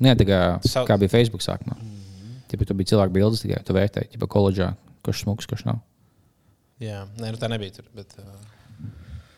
[0.00, 1.76] Nē, tā kā, Savu- kā bija Facebook sākumā.
[2.48, 5.80] Ķipa, tu biji cilvēku bildes tikai, tu vērtēji, ķipa, koledžā, kurš smuks, kurš nav.
[6.80, 7.84] Jā, nē, nu tā nebija tur.
[7.94, 8.24] Bet, uh,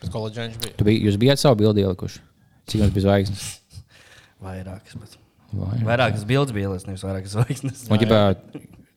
[0.03, 0.77] bet koledžā viņš bija.
[0.79, 2.23] Tu biji, jūs bijāt savu bildi ielikuši.
[2.71, 3.49] Cik jums bija zvaigznes?
[4.45, 4.99] Vairākas.
[4.99, 5.19] Bet...
[5.53, 5.79] Vai?
[5.87, 7.85] Vairākas bildes bija ielies, nevis vairākas zvaigznes.
[7.89, 8.21] Un, ķipa,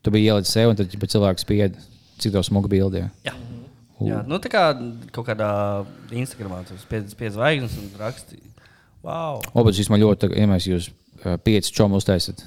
[0.05, 1.77] tu biji ielicis sev, un tad ķipa, cilvēks spied,
[2.23, 3.09] cik tev smuka bildē.
[3.27, 3.35] Jā.
[4.03, 4.65] Jā, nu tā kā
[5.15, 5.49] kaut kādā
[6.11, 8.41] Instagramā tur spiedz spiedz zvaigznes un raksti.
[9.05, 9.39] Wow!
[9.55, 12.43] Obats vismaz ļoti, ja mēs jūs uh, pieci čomu uztaisat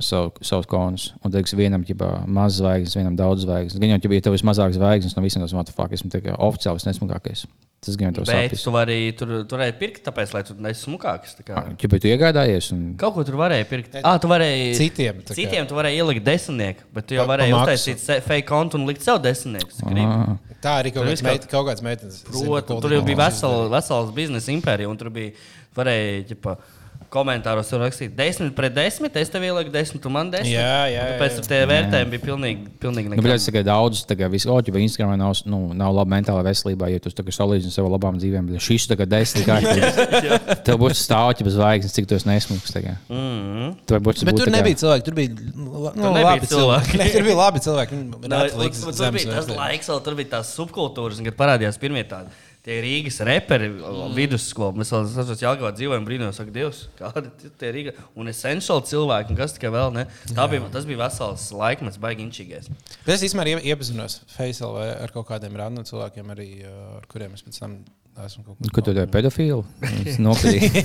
[0.00, 3.78] savu, savus konus, un kas vienam ir maz zvaigznes, vienam daudz zvaigznes.
[3.80, 7.46] Gan jau, ja tev ir mazāk zvaigznes, no visiem tas motofāk, esmu tikai oficiāls nesmukākais.
[7.78, 8.62] Tas gan jau tev Bet sāpjas.
[8.66, 11.36] tu vari tur turēt pirkt, tāpēc, lai tu neesi smukāks.
[11.38, 11.60] tā kā.
[11.78, 13.94] Ja tu iegādājies, un Kaut ko tur varēja pirkt.
[14.02, 14.72] Ah, tu varēji.
[14.74, 15.36] Citiem, tā kā.
[15.38, 17.94] Citiem tu varēji ielikt desmitnieku, bet tu jau Pa- pa varēji maksu.
[17.94, 19.70] uztaisīt fake kontu un likt sev desmitnieku.
[19.86, 20.38] Ā.
[20.60, 22.24] Tā arī kaut kāds viss meit, kaut kāds meitenes.
[22.26, 25.30] Protams, tur jau bija mums vesela, vesels biznesa impērija, un tur bija
[25.78, 26.56] varēja ģipa,
[27.12, 30.48] komentāros tur rakstīja 10 pret 10, es tev ielieku 10, tu man 10.
[30.50, 31.28] Jā, jā, jā.
[31.38, 33.46] tur tie vērtējumi bija pilnīgi, pilnīgi Nu, bet es nekādi.
[33.48, 37.12] tikai daudz, tagad visu oķi, vai Instagramā nav, nu, nav laba mentāla veselība, ja tu
[37.14, 38.50] tagad salīdzini sev ar labām dzīvēm.
[38.52, 40.00] Bet šis tagad desmit kārtības.
[40.68, 42.74] Tev būs stāvķi bez zvaigznes, cik tu esi nesmugs.
[42.76, 43.00] tagad.
[43.08, 43.72] Mm.
[43.88, 46.92] Tu varbūt Bet būt tur nebija cilvēki, tur bija nu, nebija labi cilvēki.
[46.92, 47.12] cilvēki.
[47.18, 47.96] Tur bija labi cilvēki.
[47.96, 51.36] viņi Nu, un Tur zemes bija tas laiks, vēl tur bija tās subkultūras, un kad
[51.38, 52.32] parādījās pirmie tādi.
[52.68, 54.10] Tie Rīgas reperi, mm.
[54.12, 54.74] vidusskola.
[54.76, 59.32] Mēs vēl tādā Jāgaudā dzīvojam, brīnās, saka, Dievs, kādi tie- tie Rīga un essentiāli cilvēki,
[59.32, 60.02] un kas tikai vēl ne.
[60.36, 62.68] Tā bija, tas bija vesels laikmets, baigi inčīgais.
[63.08, 66.50] Es īstenībā ie- iepazinos Faceal vai ar kaut kādiem random cilvēkiem, arī,
[66.98, 67.78] ar kuriem es pēc tam
[68.26, 70.18] esmu kaut Kur tu esi pedofils?
[70.20, 70.84] Nopietni.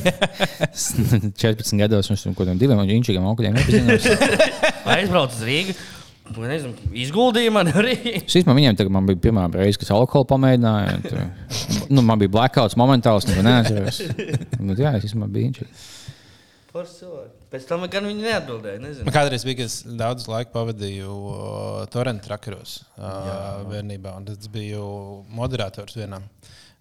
[0.71, 3.59] 14 gados viņš tur kaut kādiem diviem inčīgiem augļiem.
[4.95, 5.75] Aizbraucu uz Rīgu.
[6.39, 6.73] Un, Nezinu,
[7.05, 7.95] izguldīja man arī.
[8.31, 10.95] Šis man viņiem tagad man bija pirmā reize, kad alkoholu pamēģināja.
[11.05, 14.01] tur- Nu, man bija blackouts momentāls, neko neatceros.
[14.69, 17.31] Bet, jā, es īstenībā biju cilvēku.
[17.53, 18.79] Pēc tam gan viņi neatbildēja.
[18.81, 19.05] Nezinu.
[19.05, 24.39] Man kādreiz bija, ka es daudz laika pavadīju uh, torrent trakaros uh, bērnībā, un tad
[24.41, 24.87] es biju
[25.37, 26.25] moderators vienam.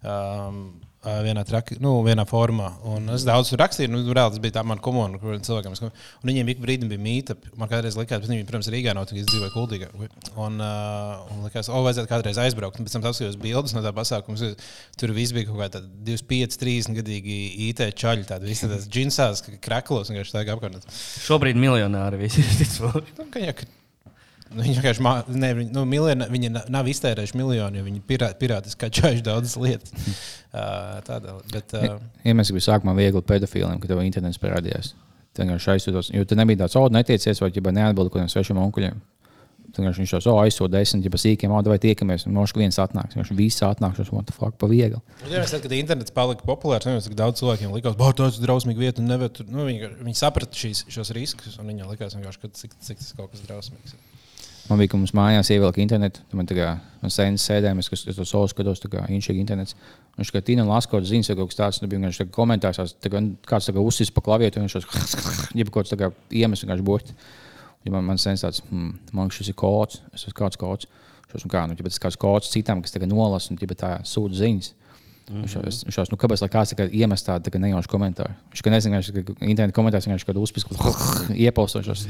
[0.01, 0.63] Um,
[1.03, 2.69] Vienā, traki, nu, vienā formā.
[2.87, 5.81] Un es daudz rakstīju, nu, reāli tas bija tā mana komuna, kur cilvēkiem es.
[5.83, 7.35] Un viņiem ik brīdim bija mīta.
[7.59, 9.91] Man kādreiz likās, ka viņi, protams, Rīgā nav, tad es dzīvoju Kuldīgā.
[10.39, 12.79] Un, uh, un likās, o, vajadzētu kādreiz aizbraukt.
[12.79, 14.53] Un pēc tam kas bildes no tā pasākuma,
[14.99, 17.37] tur viss bija kaut kāda 25, 30 gadīgi
[17.67, 20.87] IT čaļi, tādi visi tādas džinsās, kraklos, un vienkārši tā kā apkārt.
[21.27, 23.82] Šobrīd miljonāri visi ir
[24.53, 28.29] Viņi vienkārši mā, ne, viņi, nu, miliona, viņi na- nav iztērējuši miljonu, jo viņi pirā,
[28.37, 29.93] pirātiski čājuši daudzas lietas.
[30.53, 31.95] Uh, tādā, bet, uh,
[32.29, 34.91] Iemesls bija sākumā viegli pedofiliem, kad tev internets parādījās.
[35.33, 38.99] Tu vienkārši aizsūtos, jo tu nebija tāds, o, netiecies, vai ja neatbildi kādiem svešiem onkuļiem.
[39.73, 42.27] Tad viņš jau aizsūta desmit, ja sīkiem, o, vai tiekamies.
[42.29, 43.17] Un nošķi viens atnāks.
[43.17, 45.01] Viņš viss atnāks, what the fuck, pa viegli.
[45.25, 46.85] Jā, es saprotu, ka internets palika populārs.
[46.85, 49.01] Nezinu, cik daudz cilvēkiem likās, ka tā ir drausmīga vieta.
[49.01, 52.77] un nevar tur- Nu, viņi, viņi saprata šīs, šos riskus, un viņiem likās, ka cik,
[52.77, 53.97] cik tas kaut kas drausmīgs.
[53.97, 54.12] ir.
[54.69, 56.21] Man bija, ka mums mājās ievilka internetu.
[56.31, 56.67] Man tā kā
[57.01, 59.75] man sēnes sēdēja, es es to savu skatos, tā kā inšīgi internets.
[60.15, 63.19] Viņš kā Tīna Laskota ziņas, kaut kas tāds, tad bija vienkārši tā komentārs, tā kā
[63.49, 65.15] kāds tā kā uzsīs pa klavietu, un viņš šos,
[65.59, 67.11] ja kaut kāds tā kā iemesls vienkārši burt.
[67.83, 70.87] Ja man, man sēnes tāds, hmm, man šis ir kods, es esmu kāds kods.
[71.33, 73.97] Šos, un kā, nu, ja tas kāds kods citām, kas tagad nolasa, un ja tā
[74.07, 74.71] sūta ziņas.
[75.23, 78.33] Viņš jau- Viņš jau nu, kāpēc lai kāds kā iemest tādu tā nejaušu komentāru.
[78.51, 80.75] Viņš kā nezina, viņš ka interneta komentārs vienkārši kādu uzpisku
[81.31, 82.03] iepostošos.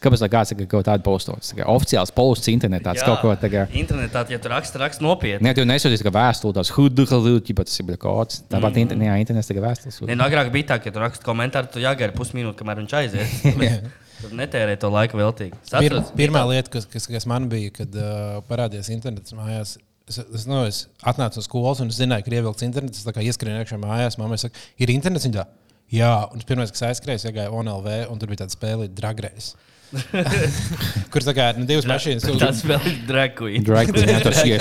[0.00, 1.52] Kāpēc lai kāds kā kaut tādu postos?
[1.52, 3.66] Tā kā oficiāls posts internetā, tas kaut ko tā kā.
[3.76, 5.44] Internetā, ja tu raksti, raksti nopietni.
[5.44, 8.40] Ne, tu nesūties kā vēstuli, tās huduhalu, ja tas ir kods.
[8.48, 8.86] Tāpat mm.
[8.86, 10.00] internetā, internetā tā kā vēstules.
[10.08, 13.36] Ne, nu, agrāk bija tā, ka tu raksti komentāru, tu jāgaida pusminūte, kamēr viņš aizies.
[14.24, 15.58] Tur netērē to laiku veltīgi.
[15.58, 19.74] Es Pir, atceros, pirmā lieta, kas, kas, kas man bija, kad uh, parādījās internets mājās.
[20.04, 23.00] Es, es, nu, es atnācu no skolas un es zināju, ka ir ievilkts internets.
[23.00, 24.18] Es tā ieskrēju iekšā mājās.
[24.20, 25.24] Māmai saka, ir internets.
[25.24, 25.46] Viņa tā,
[25.92, 29.52] Jā, un tas pirmais, kas aizskrēja, gāja ONLV, un tur bija tāda spēle, Dragreis.
[31.12, 33.62] Kur tā kā nu, divas mašīnas tur tas vēl ir drag queen.
[33.66, 34.56] Drag queen, jā, tas ir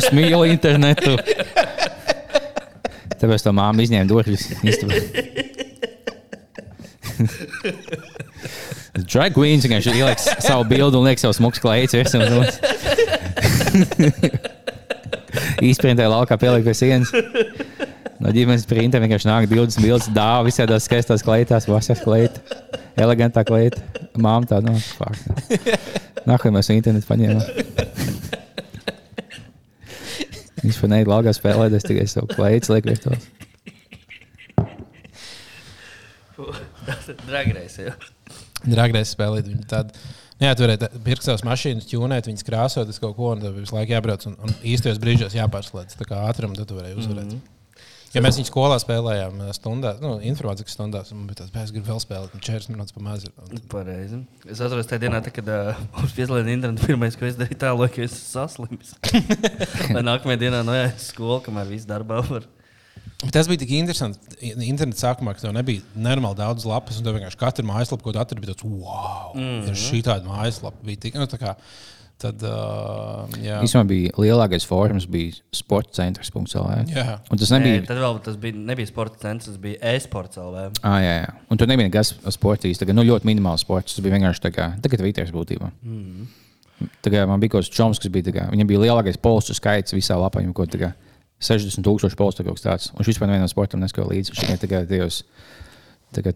[0.00, 1.14] es mīlu internetu.
[3.22, 4.08] Tāpēc tā māma izņēma
[4.72, 4.98] istabā.
[9.12, 12.02] Drag queens vienkārši ieliks savu bildi un liek savu smuku klaitu.
[15.68, 17.12] Īsprintē laukā pieliek pie sienas.
[18.22, 22.38] No ģimenes printē vienkārši nāk 20 bildes, dāvā visādās skaistās kleitās, vasarās kleita,
[23.00, 23.82] elegantā kleita.
[24.14, 25.16] Māma tā, nu, fuck.
[26.28, 27.42] Nākamā mēs internetu paņēmām.
[30.62, 33.18] Viņš pat neiet laukā spēlēt, es tikai savu kleitu lieku vietā.
[37.28, 37.78] Dragreis.
[37.82, 37.94] jā.
[38.62, 39.50] Dragreis spēlēt.
[39.50, 43.32] Viņi tādu, nu, jā, tur varēja pirkt savas mašīnas, ķūnēt, viņas krāsot, tas kaut ko,
[43.34, 44.28] un tad visu laiku jābrauc.
[44.30, 45.98] Un, un īstajos brīžos jāpārslēdz.
[45.98, 47.26] Tā kā ātrumu tad tu varēji uzvarēt.
[47.28, 47.58] Mm -hmm.
[48.12, 52.00] Ja mēs viņu skolā spēlējām, stundās, nu, informācijas stundās, un man bija ka gribu vēl
[52.02, 53.30] spēlēt, un 4 minūtes pamazs.
[53.72, 54.18] Pareizi.
[54.44, 56.86] Es atceros tajā dienā, tā, kad uh, mums pieslēdza internetu.
[56.86, 58.92] Pirmais, ko es darīju, tā lai es esmu saslimis.
[59.94, 62.44] Lai nākamajā dienā no jāiet skolu, kamēr viss darbā var.
[62.44, 62.61] Bet
[63.30, 64.18] Tas bija tik interesanti.
[64.66, 68.42] Internetā sākumā tam nebija normāli daudz lapas, un tur vienkārši katra mājaslapa, ko tu atradi,
[68.42, 69.78] bija tāds, wow, mm -hmm.
[69.78, 70.82] šī tāda mājaslapa.
[70.82, 71.54] Bija tik, nu, tā kā,
[72.18, 76.32] tad, uh, Īsumā bija lielākais fórums, bija sports centrs.
[76.34, 76.90] LV.
[76.90, 77.80] Jā, un tas nebija.
[77.80, 80.38] Nē, tad vēl tas bija, nebija sports centrs, tas bija e-sports.
[80.82, 83.94] Ah, jā, jā, un tur nebija nekas sports īstenībā, nu ļoti minimāls sports.
[83.94, 85.70] Tas bija vienkārši tā kā tagad vīters būtībā.
[85.82, 86.26] Mm -hmm.
[87.02, 88.32] Tagad man bija kaut kas čoms, kas bija.
[88.32, 90.40] Kā, viņam bija lielākais polsu skaits visā lapā.
[90.40, 90.66] Viņam, ko,
[91.42, 92.90] 60 tūkstoši postu kaut kas tāds.
[92.92, 94.34] Un viņš vispār nevienam sportam neskaidro līdzi.
[94.34, 95.22] Viņš tikai tagad tajos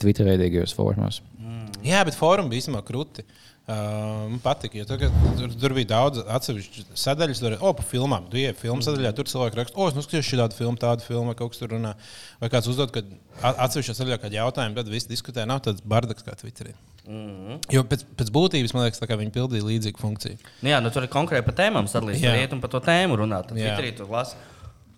[0.02, 1.20] Twitter veidīgajos formos.
[1.38, 3.26] Mm, jā, bet fórumi bija īstenībā krūti.
[3.66, 7.34] Uh, man patīk, jo tagad, tur, tur bija daudz atsevišķu sadaļu.
[7.34, 8.28] Tur bija opa filmām.
[8.30, 11.38] Tu ienāc filmu sadaļā, tur cilvēki raksta, o, es noskatījos šādu filmu, tādu filmu, vai
[11.40, 11.96] kaut kas tur runā.
[12.38, 13.10] Vai kāds uzdod, kad
[13.42, 15.48] atsevišķā sadaļā kādu jautājumu, tad viss diskutē.
[15.50, 16.76] Nav tāds bardaks kā Twitterī.
[17.08, 17.60] Mm -hmm.
[17.74, 20.38] Jo pēc, pēc būtības, man liekas, viņi pildīja līdzīgu funkciju.
[20.62, 22.22] Nu jā, nu tur ir konkrēti par tēmām sadalīts.
[22.22, 23.50] Tur iet un par to tēmu runāt.
[23.50, 24.36] Tad Twitterī tur lasa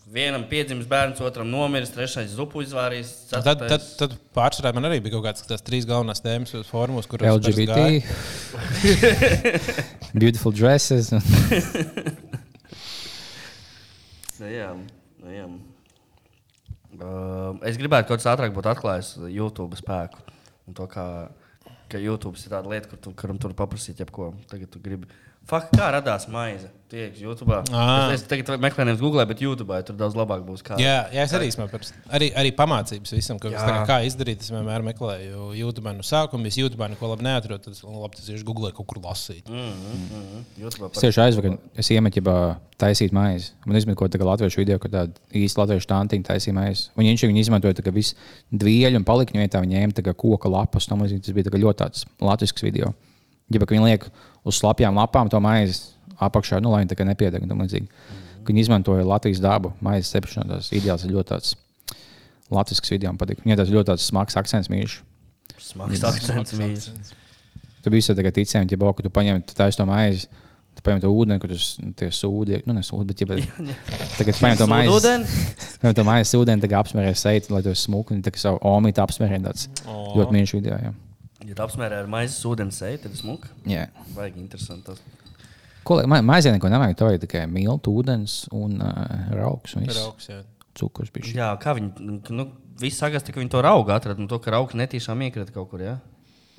[0.09, 3.11] Vienam piedzimis bērns, otram nomiris, trešais zupu izvārījis.
[3.29, 6.71] Tad, tad, ceturtais- tad pārsvarā man arī bija kaut kādas tās trīs galvenās tēmas uz
[6.71, 8.01] formos, kuras LGBT,
[10.23, 11.13] beautiful dresses.
[14.39, 14.69] Nu, jā,
[15.19, 15.47] nu, jā.
[16.99, 20.23] Uh, es gribētu kaut kādā ātrāk būt atklājis YouTube spēku.
[20.71, 21.05] Un to, kā,
[21.91, 24.31] ka YouTube ir tāda lieta, kur tu, kuram tur paprasīt jebko.
[24.51, 25.11] Tagad tu gribi.
[25.49, 26.69] Fakt, kā radās maize?
[26.89, 27.53] Tie ir YouTube.
[27.73, 27.85] Ā.
[28.13, 29.77] Es, tagad meklēju Google, bet YouTube.
[29.85, 30.61] Tur daudz labāk būs.
[30.65, 30.77] Kā.
[30.81, 31.85] Jā, jā, es arī esmu par
[32.17, 33.61] arī, arī pamācības visam, ka, Jā.
[33.65, 34.45] tā kā, kā izdarīt.
[34.45, 36.49] Es vienmēr meklēju YouTube no sākuma.
[36.49, 37.61] Es YouTube neko labi neatrodu.
[37.65, 39.49] Tad es labi, tas ir Google kaut kur lasīt.
[39.49, 40.47] Mm, mm, mm.
[40.65, 42.39] YouTube Es tieši aizvakar es iemetu, ja
[42.81, 43.53] taisīt maizi.
[43.65, 46.89] Man izmet kaut kādu latviešu video, kad tāda īsta latviešu tantiņa taisīja maizi.
[46.97, 48.17] Un viņš viņu izmantoja tā kā visu
[48.53, 49.65] dvieļu un palikņu vietā.
[49.65, 50.89] Viņa ņēma koka lapas.
[50.89, 52.97] Tas bija tā ļoti tāds latviešu video.
[53.49, 54.11] Ja viņi liek
[54.47, 57.47] uz slapjām lapām to maizi apakšā, nu, lai viņi tā kā nepiedeg.
[58.49, 60.47] Viņi izmantoja Latvijas dabu, maizes cepšanā.
[60.55, 61.55] Tas ideāls ir ļoti tāds
[62.49, 63.13] latviešu video.
[63.13, 64.99] Viņai tas ļoti smags akcents mīļš.
[65.61, 66.55] Smags akcents.
[66.57, 66.87] mīļš.
[67.85, 70.31] Tu biji tādā ticējumā, ja bauka, tu paņem tu taisno maizi.
[70.79, 73.77] Tu paņem to ūdeni, kur tas nu, tie sūdi, nu, ne sūdi, bet ja,
[74.19, 74.95] tagad paņem to maizi.
[74.95, 75.43] Ūdeni?
[75.83, 79.03] Paņem to maizi ūdeni, tagad apsmērē seitu, lai to smuku, un tā kā savu omītu
[79.03, 80.79] apsmērē tāds ļoti mīļš video.
[80.87, 80.95] Jā.
[81.49, 83.49] Ja tu apsmērē ar maizes ūdeni seju, tad smuka.
[83.69, 83.87] Jā.
[84.17, 84.85] Vajag interesanti.
[84.91, 85.01] tas.
[85.89, 89.87] Ko lai, ma maizē neko nevajag, to ir tikai miltu, ūdens un uh, rauks un
[89.89, 89.97] viss.
[90.03, 90.43] Rauks, jā.
[90.79, 91.33] Cukurs bija.
[91.35, 92.21] Jā, kā viņi.
[92.31, 94.21] Nu, Viss saka, ka viņi to raugu atrada.
[94.23, 95.83] Nu, to, ka raugs netīšām iekrita kaut kur.
[95.83, 95.97] Jā?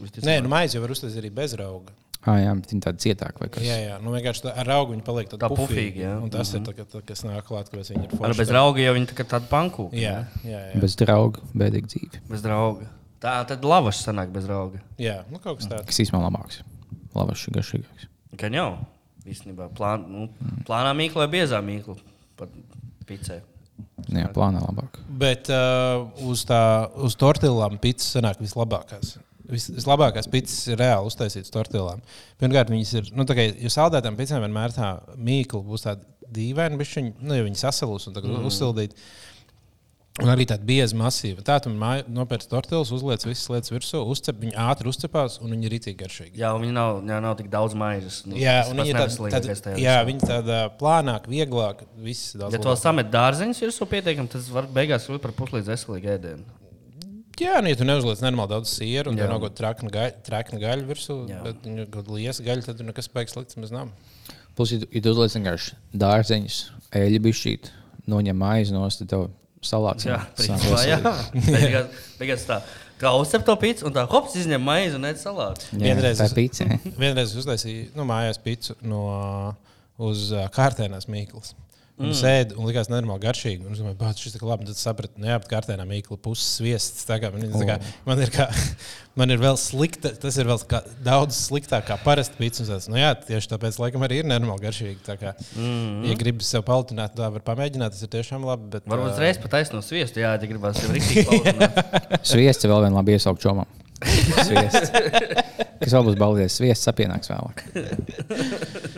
[0.02, 0.28] Visticamāk.
[0.28, 1.94] Nē, nu maize jau var uztaisīt arī bez rauga.
[2.28, 3.64] Ah, jā, bet viņi tādi cietāki vai kas.
[3.64, 6.02] Jā, jā, nu vienkārši tā, ar augu viņi paliek tādi Tā pufīgi.
[6.04, 6.18] jā.
[6.20, 6.68] Un tas mm -hmm.
[6.68, 8.38] ir tā, ka- tā, kas nāk klāt, ka viņi ir Ar forši.
[8.38, 9.90] bez rauga jau viņi tā kā tāda panku.
[9.94, 10.82] Jā, jā, jā.
[10.82, 12.20] Bez drauga, bēdīga dzīve.
[12.30, 12.86] Bez drauga.
[13.20, 14.80] Tā tad lavašs sanāk bez drauga.
[15.02, 15.88] jā nu kaut kas tāds.
[15.90, 16.62] Kas īstenībā labāks.
[17.18, 18.08] Labāks, garšīgāks.
[18.40, 18.70] Gan jau.
[19.30, 20.28] Īstenībā plān, nu,
[20.68, 21.98] plānā mīkla vai biezā mīkla.
[22.40, 22.54] Pat
[23.10, 23.42] picē.
[24.10, 25.00] Jā, plānā labāk.
[25.22, 26.62] Bet uh, uz, tā,
[27.04, 29.18] uz tortillām pīcis sanāk vislabākās.
[29.50, 32.02] Vis, vislabākās pīcis ir reāli uztaisītas tortillām.
[32.42, 36.06] Pirmkārt, viņas ir, nu, tā kā jau saldētām pīcēm vienmēr tā mīkla būs tāda
[36.36, 38.46] dīvaina, bet viņi, nu, ja viņi sasalus un tagad mm.
[38.50, 38.96] uzsildīt.
[40.20, 41.44] Un arī tāda bieza masīva.
[41.48, 45.74] Tā tu nopērci tortillas, uzliec visas lietas virsū, uzcep, viņi ātri uzcepās un viņi ir
[45.78, 46.34] rītīgi garšīgi.
[46.42, 48.18] Jā, un viņi nav, jā, nav tik daudz maizes.
[48.28, 52.60] Nu, Jā, un viņi ir tādi, tajā jā, viņi tāda plānāk, vieglāk, viss daudz Ja
[52.60, 52.82] to labāk.
[52.84, 56.60] samet dārzeņus virsū pietiekami, tas var beigās kļūt par puslīdz veselīgu ēdienu.
[57.40, 59.24] Jā, nu, ja tu neuzliec normāli daudz sieru, un Jā.
[59.24, 61.40] tur nav kaut kāda trakna gaļa, virsū, Jā.
[61.46, 63.94] bet viņa ir kaut kāda liesa gaļa, tad tur nekas baigs slikts mēs zinām.
[64.60, 66.58] Plus, ja tu, ja tu uzliec vienkārši dārzeņus,
[67.00, 67.70] eļļu bišķīt,
[68.12, 69.24] noņem maizi no stūra, tev
[69.66, 70.08] salāts.
[70.08, 71.00] Jā, principā, jā.
[71.50, 72.60] Beigās, beigās tā.
[73.00, 75.70] Kā uzcep to pīci, un tā hops izņem maizi un ēd salātu.
[75.80, 76.68] Vienreiz ir pīce.
[77.00, 79.04] Vienreiz uztaisīju nu, mājās pitu no,
[80.10, 81.54] uz kārtēnās mīklas.
[82.00, 82.16] Un mm.
[82.16, 83.66] sēdi un likās nenormāli garšīgi.
[83.68, 84.68] Un es domāju, ka šis ir labi.
[84.70, 87.04] Tad sapratu, ka kārtēnā mīkla puses sviests.
[87.08, 87.76] Tā kā Man, ir- tā kā,
[88.08, 88.46] man, ir kā,
[89.20, 92.88] man ir vēl slikta, tas ir vēl kā, daudz sliktāk kā parasti pīcis.
[92.88, 95.04] Nu, jā, tieši tāpēc laikam arī ir nenormāli garšīgi.
[95.10, 96.08] Tā kā, mm.
[96.08, 97.98] Ja gribas sev paltināt, tā var pamēģināt.
[97.98, 98.72] Tas ir tiešām labi.
[98.78, 101.54] Bet, Varbūt ā, reiz pat taisno sviestu, jā, ja gribās jau rīktīgi.
[102.32, 103.68] Sviests vēl viena labi iesaukt čomam.
[104.00, 104.92] Sviests.
[105.80, 106.56] Kas vēl būs baldies?
[106.60, 107.64] Sviests sapienāks vēlāk.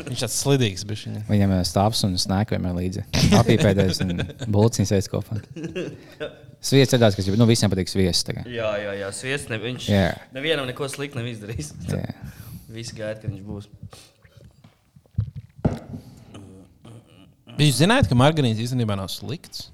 [0.10, 0.84] Viņš tāds slidīgs.
[0.90, 1.18] bišķiņ.
[1.30, 3.04] Viņam ir stāvs un snēk vienmēr līdzi.
[3.40, 4.22] Apīpēdēs un
[4.54, 5.40] bulciņas aiz kopā.
[6.62, 8.28] Sviests ir tāds, kas nu, visiem patīk sviests.
[8.28, 8.46] tagad.
[8.46, 9.50] Jā, jā, jā sviests.
[9.50, 10.06] Ne, viņš Jā.
[10.36, 11.72] nevienam neko sliktu nav izdarījis.
[11.90, 12.14] Jā.
[12.72, 13.70] Visi gaida, ka viņš būs.
[17.62, 19.68] Jūs zināt, ka margarīns īstenībā nav slikts.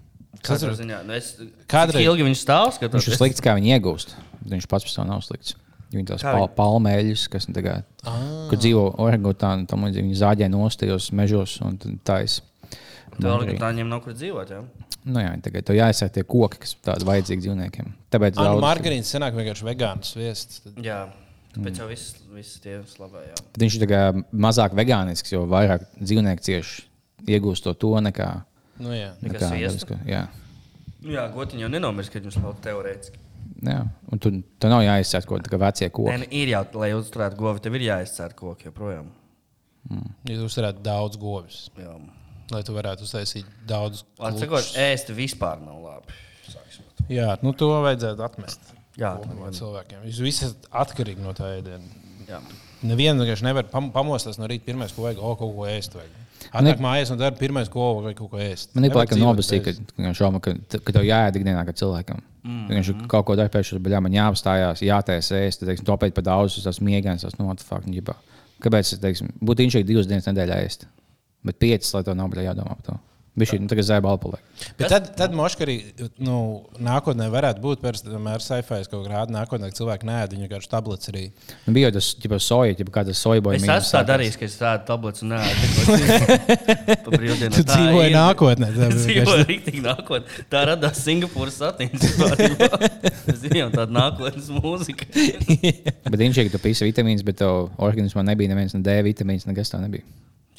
[0.43, 0.89] Katrā ir.
[1.03, 1.33] Nu, es,
[1.67, 2.71] Kādreiz- ilgi viņš stāv?
[2.79, 4.15] Viņš ir slikts, kā viņi iegūst.
[4.45, 5.55] Viņš pats par sevi nav slikts.
[5.93, 8.47] Viņi tās pal palmēļus, kas nu tagad, Ah.
[8.49, 12.41] kur dzīvo orangutāni, tam līdzīgi viņi zāģē nostajos mežos un tad taisa.
[13.17, 14.49] Tur orangāņiem nav kur dzīvot.
[14.51, 14.63] Jā?
[15.07, 17.93] Nu, jā, tagad to jāizsaka tie koki, kas tādi vajadzīgi dzīvniekiem.
[18.11, 20.59] Tāpēc Ah, nu, daudz- margarīns senāk vienkārši vegāns sviests.
[20.65, 20.83] Tad...
[20.83, 21.07] jā.
[21.55, 23.23] Tāpēc jau viss, viss tie slavē.
[23.31, 23.37] Jā.
[23.53, 23.81] Bet viņš ir
[24.35, 26.83] mazāk vegānisks, jo vairāk dzīvnieku cieši
[27.25, 28.43] iegūst to, to nekā.
[28.77, 29.13] Nu, jā.
[29.23, 29.49] Nekā nekā
[30.05, 30.27] Jā.
[31.01, 33.17] Nu, jā, gotiņš jau nenomirs, kad viņš slauka teorētiski.
[33.65, 33.79] Jā,
[34.13, 36.11] un tur tu nav jāizsaka kaut kāda vecie koki.
[36.11, 39.07] Nē, nu, ir jau, lai uzturētu govi, tev ir jāizcēr koki joprojām.
[40.27, 41.93] Ja tu uzturētu daudz govis, Jā.
[42.51, 46.17] lai tu varētu uztaisīt daudz Atsakot, ēst vispār nav labi.
[47.07, 48.73] Jā, nu to vajadzētu atmest.
[48.99, 50.03] Jā, kopumā cilvēkiem.
[50.09, 52.03] Jūs visi esat atkarīgi no tā ēdiena.
[52.27, 52.41] jā.
[52.83, 54.65] Nevienu vienkārši nevar pam pamosties no rīta.
[54.67, 55.95] Pirmais, ko vajag, o, kaut ko ēst.
[55.97, 56.26] Vajag.
[56.55, 58.73] Atnāk mājās un dara pirmais, ko vajag kaut ko ēst.
[58.75, 60.21] Man ir laikam nobasīja, ka, bez.
[60.43, 62.21] ka, ka, tev jāēd ikdienā kā cilvēkam.
[62.43, 62.75] Mm -hmm.
[62.75, 66.63] Viņš kaut ko dara pēc tam, man jāapstājās, jātaisa ēst, tad, teiksim, topēt pa daudz,
[66.63, 68.15] tas miegains, tas no otras fakta.
[68.63, 70.87] Kāpēc es teiksim, būtu viņš divas dienas nedēļā ēst?
[71.43, 72.99] Bet piecas, lai to nav bļā, jādomā par to.
[73.37, 74.39] Viņš ir nu, tagad zēba alpulē.
[74.79, 75.75] Bet tad, tad moška arī
[76.25, 76.37] nu,
[76.81, 77.99] nākotnē varētu būt ar
[78.41, 81.27] sci-fi kaut kādā nākotnē, ka cilvēki nē, viņi vienkārši tablets arī.
[81.67, 83.59] Nu, bija jau tas, ģipa, soja, ģipa, kā tas soja boja.
[83.61, 85.41] Es esmu tā darījis, ka es tādu tablets nē.
[87.07, 88.67] Tu dzīvoji nākotnē.
[88.75, 90.43] vienkārši- dzīvoju rīktīgi nākotnē.
[90.51, 92.29] Tā radās Singapūras attīstībā.
[93.27, 95.07] Mēs zinām, tāda nākotnes mūzika.
[96.11, 99.45] Bet viņš ir, ka tu pisi vitamīns, bet tev organismā nebija neviens ne D vitamīns,
[99.49, 100.05] nekas tā nebija.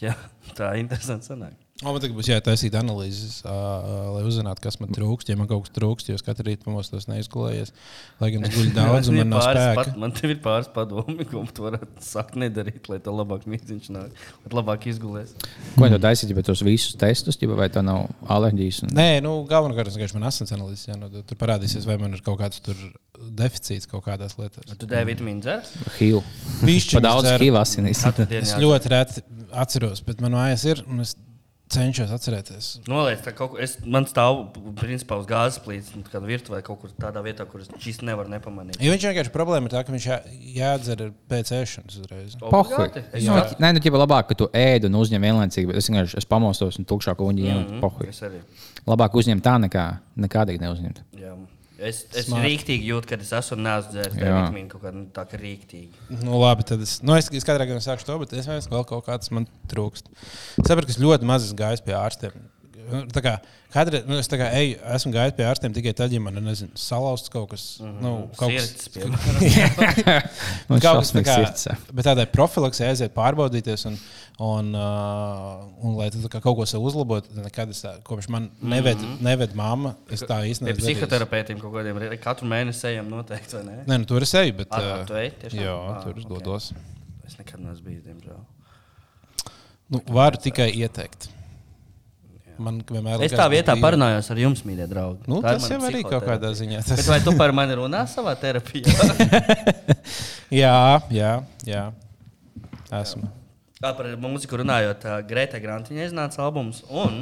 [0.02, 0.14] Jā,
[0.54, 1.56] tā ir interesanti sanāk.
[1.78, 5.28] O, man tagad būs jātaisīt analīzes, uh, lai uzzinātu, kas man trūkst.
[5.30, 7.70] Ja man kaut kas trūkst, jo es katru rītu pamostos neizgulējies.
[8.18, 9.84] Lai gan es guļu daudz, un man nav pāris spēka.
[9.84, 13.92] pat, man te ir pāris padomi, ko tu varētu sākt nedarīt, lai tev labāk mītīņš
[13.94, 15.36] nāk, lai labāk izgulēs.
[15.76, 18.82] Ko tu taisīji, bet tos visus testus, ģipa, vai tā nav alerģijas?
[18.88, 18.96] Un...
[18.98, 20.88] Nē, nu, galvenokārt tas vienkārši man asins analīzes.
[20.90, 22.74] Jā, nu, tur parādīsies, vai man ir kaut kāds tur
[23.38, 24.74] deficīts kaut kādās lietās.
[24.74, 25.62] Tu D vitamīnu dzer?
[26.00, 26.26] HIV.
[26.66, 27.30] Bišķiņas Pa daudz.
[27.38, 28.02] HIV asinīs.
[28.42, 31.14] Es ļoti reti atceros, bet man mājās ir, un es
[31.72, 32.68] cenšos atcerēties.
[32.88, 34.40] Noliec, kaut kur, es, man stāv
[34.78, 38.32] principā uz gāzes plīts, nu, kāda virtuvē kaut kur tādā vietā, kur es šīs nevaru
[38.32, 38.80] nepamanīt.
[38.82, 40.18] Jo viņš vienkārši problēma ir tā, ka viņš jā,
[40.56, 42.32] jādzer pēc ēšanas uzreiz.
[42.32, 43.60] Es Nu.
[43.64, 46.80] Nē, nu, ķipa, labāk, ka tu ēd un uzņem vienlaicīgi, bet es vienkārši es pamostos
[46.80, 47.62] un tukšā kuņģi ņemu.
[47.68, 48.24] Mm -hmm.
[48.28, 48.40] Arī.
[48.88, 51.02] Labāk uzņemt tā, nekā nekādīgi neuzņemt.
[51.20, 51.36] Jā.
[51.78, 52.42] Es, es Smart.
[52.42, 53.58] rīktīgi jūtu, ka es esmu
[54.18, 54.32] Jā.
[54.34, 56.08] vitamīnu kaut kādā nu, tā kā rīktīgi.
[56.24, 58.86] Nu, labi, tad es, nu, es, es katrā gadījumā sāku to, bet es vienkārši vēl
[58.88, 60.10] kaut kāds man trūkst.
[60.58, 62.34] Es saprotu, ka es ļoti maz esmu gājis pie ārstiem.
[62.88, 63.32] Nu, Tā kā,
[63.72, 66.70] kadre, nu, es kā eju, esmu gājis pie ārstiem tikai tad, ja man ir nezinu,
[66.78, 67.64] salauzts kaut kas.
[67.80, 68.00] Mm -hmm.
[68.02, 70.22] nu, kaut kas Sirds, piemēram.
[70.68, 71.92] Man Kaut kas šausmīgs tā kā- sirds sāp.
[71.92, 73.98] Bet tādai profilaksē aiziet pārbaudīties, un,
[74.38, 78.28] un, uh, un lai tu tā kā kaut ko sev uzlabotu, nekad es tā, kopš
[78.28, 79.22] man neved, mm -hmm.
[79.22, 80.76] neved mamma, es tā Pie īstenībā.
[80.76, 83.84] psihoterapeitiem kaut kādiem katru mēnesi ejam noteikti, vai ne?
[83.86, 84.68] Nē, nu, tur es eju, bet.
[84.68, 85.60] Ā, ā, tu ej tiešām?
[85.64, 86.28] Jā, Ā, tur es ok.
[86.28, 86.72] dodos.
[87.26, 88.38] Es nekad neesmu bijis, diemžēl.
[89.88, 91.28] Nu, varu tikai ieteikt.
[92.58, 95.20] Man vienmēr Es likās, tā vietā bija- parunājos ar jums, mīļie draugi.
[95.30, 96.80] Nu, Tā ir tas jau arī kaut kādā ziņā.
[96.82, 97.06] Bet Tas...
[97.12, 98.94] vai tu par mani runā savā terapijā?
[100.62, 100.76] jā,
[101.14, 101.32] jā,
[101.68, 101.84] jā.
[102.98, 103.28] Esmu.
[103.78, 106.80] Tā par mūziku runājot, Grēta Grantiņa iznāca albums.
[106.90, 107.20] Un,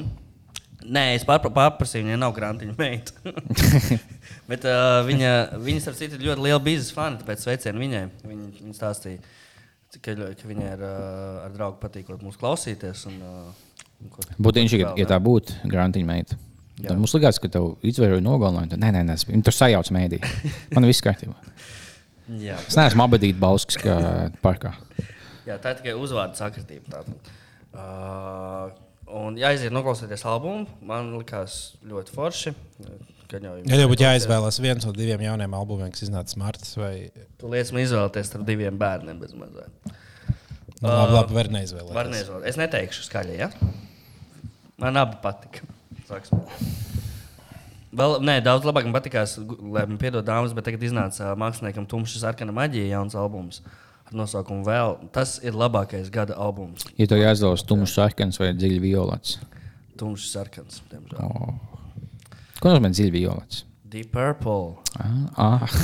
[0.87, 3.13] nē, es pārpra- pārprasīju, viņai nav Grantiņa meita.
[4.51, 8.05] Bet uh, viņa, viņa starp citu, ir ļoti liela biznesa fani, tāpēc sveicienu viņai.
[8.25, 9.21] Viņa, viņa stāstīja,
[10.01, 13.05] ka, ka viņai ar, uh, ar draugu patīkot mūs klausīties.
[13.11, 13.66] Un, uh,
[14.39, 16.37] Būtu viņš, ja, ja tā būtu grantiņa meita.
[16.77, 16.91] Jā.
[16.91, 18.77] Tad mums likās, ka tev izvēroja nogalinājumu.
[18.77, 20.19] Nē, nē, nē, es- viņi tur sajauc mēdī.
[20.77, 21.33] Man viss kārtībā.
[22.43, 22.59] Jā.
[22.69, 23.97] Es neesmu abadīt Bauskas kā
[24.45, 24.75] parkā.
[25.47, 27.05] Jā, tā ir tikai uzvārdu sakritība.
[27.77, 28.71] Uh,
[29.13, 32.53] un, ja aiziet noklausīties albumu, man likās ļoti forši.
[33.31, 36.93] Kad jau Ja jau būtu jāizvēlas viens no diviem jauniem albumiem, kas iznāca martā, vai
[37.41, 39.73] Tu lietas man izvēlēties starp diviem bērniem bez mazliet.
[40.83, 41.97] nu, labi, labi, var neizvēlēties.
[41.97, 42.49] Var neizvēlēties.
[42.53, 43.51] Es neteikšu skaļi, ja?
[44.81, 45.65] Man abi patika.
[46.09, 46.43] Sāksim.
[47.97, 49.39] Vēl, nē, daudz labāk man patīkās,
[49.73, 53.63] lai man piedod dāmas, bet tagad iznāca māksliniekam Tumšs sarkana maģija jauns albums.
[54.07, 54.99] Ar nosaukumu vēl.
[55.17, 56.85] Tas ir labākais gada albums.
[57.01, 59.39] Ja tev jāizvēlas tumšs sarkans vai dziļi violets.
[59.99, 60.83] Tumšs sarkans.
[60.93, 61.19] diemžēl.
[61.25, 61.57] Oh.
[62.61, 63.65] Ko nozīmē dziļi violets?
[63.91, 64.77] Deep Purple.
[65.01, 65.67] Ah, ah.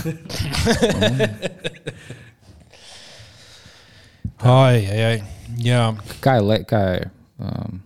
[4.43, 5.19] Ai, ai, ai.
[5.63, 5.83] Jā,
[6.23, 7.05] Kā ir, le, kā ir
[7.39, 7.77] um,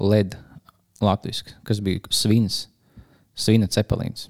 [0.00, 0.36] LED
[1.04, 2.66] latviešu, kas bija svins,
[3.38, 4.28] svina cepelīns.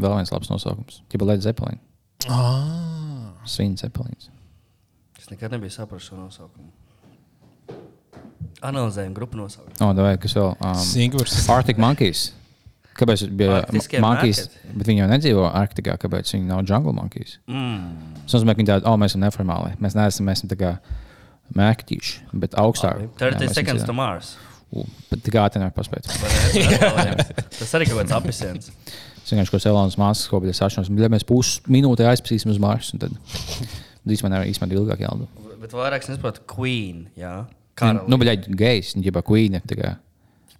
[0.00, 1.02] Vēl viens labs nosaukums.
[1.12, 1.82] Tikai LED cepelīns.
[2.30, 4.30] ah, Svina cepelīns.
[5.18, 6.70] Es nekad nebiju sapratis šo nosaukumu.
[8.62, 9.74] Analizējam grupu nosaukumu.
[9.82, 10.54] Oh, kas vēl?
[10.62, 11.36] Um, Singurs.
[11.50, 12.30] Arctic Monkeys.
[12.92, 13.62] Kāpēc bija
[14.04, 14.42] monkeys?
[14.76, 15.94] Bet viņi jau nedzīvo Arktikā.
[16.00, 17.38] Kāpēc viņi nav jungle monkeys?
[17.48, 18.18] Mm.
[18.26, 19.72] Tas nozīmē, ka viņi tādi, oh, mēs esam neformāli.
[19.82, 20.72] Mēs neesam, mēs esam tā kā
[21.56, 23.06] mērķīši, bet augstāk.
[23.20, 24.34] 30 seconds to Mars.
[24.36, 24.51] Bet
[25.22, 26.08] tik ātri nevar paspēt.
[27.58, 28.70] Tas arī kaut kāds apelsīns.
[29.22, 30.90] Es vienkārši kaut kādā Elonas māsas kopā sašķelos.
[30.98, 33.14] Ja mēs pusminūtē aizpasīsim uz Marsu, tad
[34.08, 35.28] īstenībā nevar īstenībā ilgāk jāldo.
[35.62, 37.04] Bet vairāk es nesaprotu, Queen.
[37.18, 37.44] Jā,
[37.80, 39.54] Nu, bet gejs, viņa bija Queen.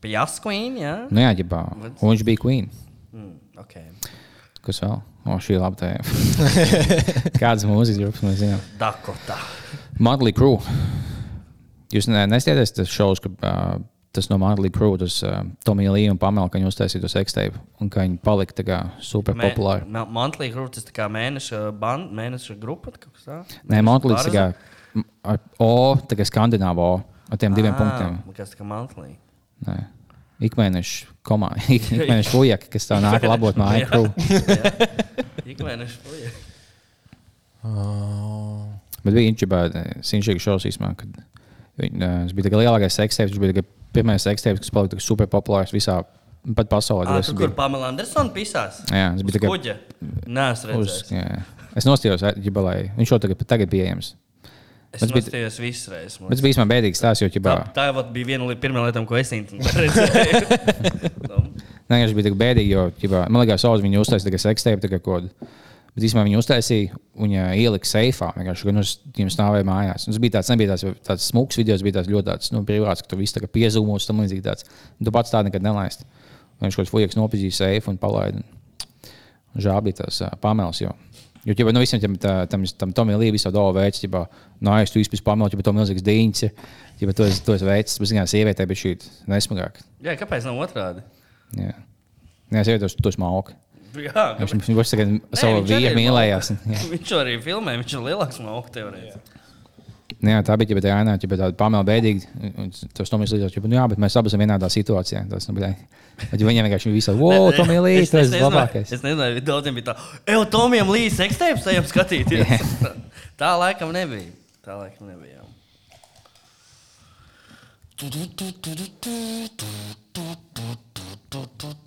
[0.08, 0.78] Jas Queen.
[0.80, 1.62] Jā, Nu, jā, ģibā.
[2.00, 2.70] Un viņš bija Queen.
[3.12, 3.84] mm, okay.
[4.62, 5.00] Kas vēl?
[5.26, 6.02] O, šī ir laba tēma.
[7.42, 8.62] Kādas mūzikas grupas mēs zinām?
[8.80, 9.36] Dakota.
[10.02, 10.58] Motley Crue.
[11.94, 13.82] Jūs ne, nestieties tas šovs, ka uh,
[14.12, 17.54] tas no Motley Crue, tas uh, Tomija Līja un Pamela, ka viņi uztaisīja to sekstēju
[17.80, 19.86] un ka viņi palika tā kā super Mē- populāri.
[19.88, 22.92] Ma- Monthly Group, tas tā kā mēneša, band, mēneša grupa.
[22.92, 23.56] kaut kas tāds?
[23.68, 24.50] Nē, Motley tas kā
[25.24, 26.92] ar O, tā kā skandināvu O,
[27.32, 28.20] ar tiem diviem Ā, punktiem.
[28.36, 29.14] Kas tā kā monthly?
[29.66, 29.78] Nē.
[30.42, 34.10] Ikmēneša komanda, ikmēneša fujaki, kas tā nāk labot māju Crue.
[35.52, 36.30] Ik mēneša puja.
[37.62, 38.66] Uh,
[39.02, 41.14] Bet bija inčibēta Sinšīga šovs īsumā, kad
[41.80, 44.72] viņi, uh, tas bija tā kā lielākais sekstēvs, viņš bija tā kā pirmais sekstēvs, kas
[44.74, 46.00] palika tā super populārs visā
[46.56, 47.06] pat pasaulē.
[47.06, 48.82] Tas tur, bija- kur Pamela Andersona pisās?
[48.90, 49.76] Jā, tas bija tā kā Kuģa.
[50.26, 51.42] Nē, es redzēju.
[51.76, 54.14] Es nostājos, ģibā, lai viņš jau tagad, tagad pieejams.
[54.92, 55.06] Es
[55.58, 56.20] visu reizi.
[56.20, 58.54] man Bet tas bija īstenībā bēdīgs stāsts, jo Tā, ģibā, tā vat bija viena no
[58.60, 59.30] pirmajām lietām, ko es
[59.80, 60.58] redzēju.
[61.32, 61.38] Nu,
[61.88, 64.40] Nē, tas bija tik bēdīgi, jo ģibā, man liekas, Oz viņu uztaisīja tikai
[64.84, 65.16] tikai ko.
[65.92, 68.30] Bet īstenībā viņu uztaisīja, viņa ielika seifā.
[68.38, 70.06] Vienkārši, uz viņiem stāvēja mājās.
[70.08, 73.04] Tas bija tāds, nebija tāds, tāds smūgs video, tas bija tāds ļoti tāds, nu, privāts,
[73.04, 74.64] ka tu viss piezūmos, tam līdzīgi tāds.
[74.96, 76.08] Un tu pats tādu nekad nelaisti.
[76.62, 78.40] Viņš kaut kāds fujaks nopietni seifu un palaida.
[79.60, 80.80] Žēl bija tas uh, pamels.
[80.80, 80.94] Jo.
[81.44, 82.16] Jo, ja nu, visiem tam,
[82.48, 84.24] tam, tam Tomijam Līja visā doma veids, ja
[84.62, 86.44] nē, es tu vispār pamelu, ja to milzīgs dīņķis,
[87.00, 88.92] ja to es, veids, tas bija sievietē, bet šī
[89.26, 89.80] nesmagāk.
[90.06, 91.02] Jā, kāpēc nav otrādi?
[91.58, 91.74] Jā,
[92.54, 93.58] Jā sievietē to smalku.
[93.92, 94.66] Jā, Viņš kāpēc?
[94.70, 96.50] viņš tagad savu vīru ir mīlējās.
[96.72, 96.80] Jā.
[96.94, 99.38] Viņš arī filmē, viņš ir lielāks no teorētiski.
[100.22, 101.82] Jā, tā bija tā līnija, ja tāda pamela
[102.62, 105.24] un Tas Tomijs līdz ar to, jā, bet mēs abi esam vienādā situācijā.
[105.32, 105.56] Tas, nu,
[106.46, 108.92] viņiem vienkārši viss ir, wow, Tomija Līja, tas ir labākais.
[108.94, 109.96] Es nezinu, daudziem bija tā,
[110.30, 112.70] ej, Tomijam līdzi sekstēpes, ejam skatīties.
[113.40, 114.30] tā laikam nebija.
[114.62, 115.40] Tā laikam nebija.
[115.40, 115.48] jā.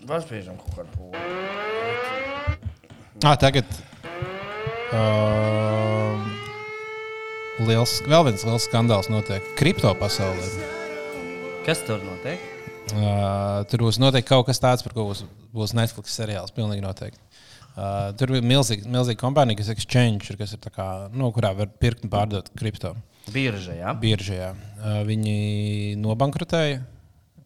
[0.08, 1.75] Paspiežam kaut kādu pūli.
[3.24, 3.70] Ah, tagad.
[4.96, 6.20] Uh,
[7.64, 10.50] liels, vēl viens liels skandāls notiek kripto pasaulē.
[11.66, 12.42] Kas tur notiek?
[12.94, 15.24] Uh, tur būs noteikti kaut kas tāds, par ko būs,
[15.56, 16.54] būs Netflix seriāls.
[16.56, 17.22] Pilnīgi noteikti.
[17.76, 21.52] Uh, tur ir milzīga, milzīga kompānija, kas ir Exchange, kas ir tā kā, nu, kurā
[21.58, 22.94] var pirkt un pārdot kripto.
[23.34, 23.96] Birža, jā.
[24.00, 24.52] Biržajā.
[24.78, 25.38] Uh, viņi
[26.04, 26.84] nobankrotēja.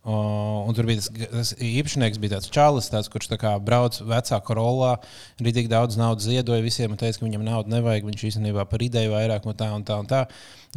[0.09, 3.99] Uh, un tur bija tas, tas īpašnieks, bija tāds čalis, tāds, kurš tā kā brauc
[4.09, 4.95] vecā korolā,
[5.37, 8.07] tik daudz naudas ziedoja visiem un teica, ka viņam naudu nevajag.
[8.07, 9.99] Viņš īstenībā par ideju vairāk no tā un tā.
[10.01, 10.23] Un tā.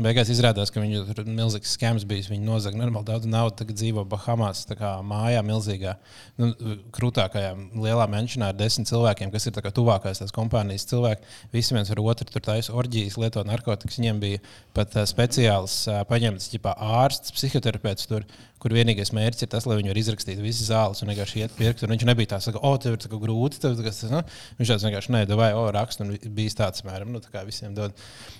[0.00, 2.06] Beigās izrādās, ka viņu tur milzīgs skams.
[2.08, 5.92] Viņi nozaga normāli daudz naudas, tagad dzīvo Bahamās, tā kā mājā, milzīgā,
[6.40, 6.48] nu,
[6.96, 11.28] krūtākajā, lielā menšanā ar desmit cilvēkiem, kas ir tā kā tuvākās tās kompānijas cilvēki.
[11.52, 14.00] Visi viens ar otru tur taisa orģijas, lieto narkotikas.
[14.00, 14.40] Viņiem bija
[14.72, 18.24] pat uh, speciāls uh, paņemts ārsts, psihoterapeits, tur,
[18.62, 21.82] kur vienīgais mērķis ir tas, lai viņi var izrakstīt visas zāles un vienkārši iet pirkt.
[21.82, 23.58] Viņš nebija tāds, ka, oh, tev ir tā grūti.
[23.62, 24.20] Tev, tas, nu?
[24.60, 27.74] Viņš tāds vienkārši nē, vai, oh, raksta un bija tāds, mēram, nu, tā kā visiem
[27.74, 27.96] dod.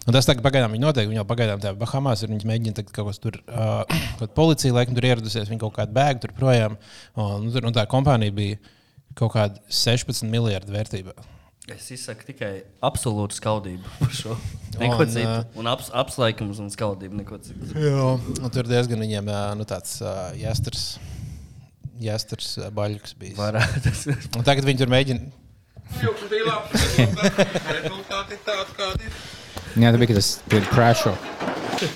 [0.07, 1.11] Un tas tagad pagaidām viņi notiek.
[1.11, 2.31] Viņi jau pagaidām tajā Bahamās ir.
[2.35, 6.23] Viņi mēģina tagad kaut kas tur, uh, policija laikam tur ieradusies, viņi kaut kādu bēgu
[6.27, 6.79] tur projām.
[7.19, 8.63] Un, un tā kompānija bija
[9.19, 11.32] kaut kāda 16 miljardu vērtībā.
[11.71, 14.35] Es izsaku tikai absolūtu skaudību par šo.
[14.81, 15.29] Neko Un, citu.
[15.31, 17.21] ā, Un aps, apsveikums un skaudību.
[17.21, 17.69] Neko citu.
[17.79, 20.97] Jā, un tur diezgan viņiem ā, nu, tāds uh, jāstars.
[22.03, 23.37] Jāstars baļķis bija.
[23.39, 24.17] Varētu.
[24.41, 25.31] Un tagad viņi tur mēģina.
[26.03, 26.89] Jauks bija labs.
[27.77, 29.23] Rezultāti tādi, kādi ir.
[29.79, 30.33] Jā, tā bija tas
[30.73, 31.15] crasho.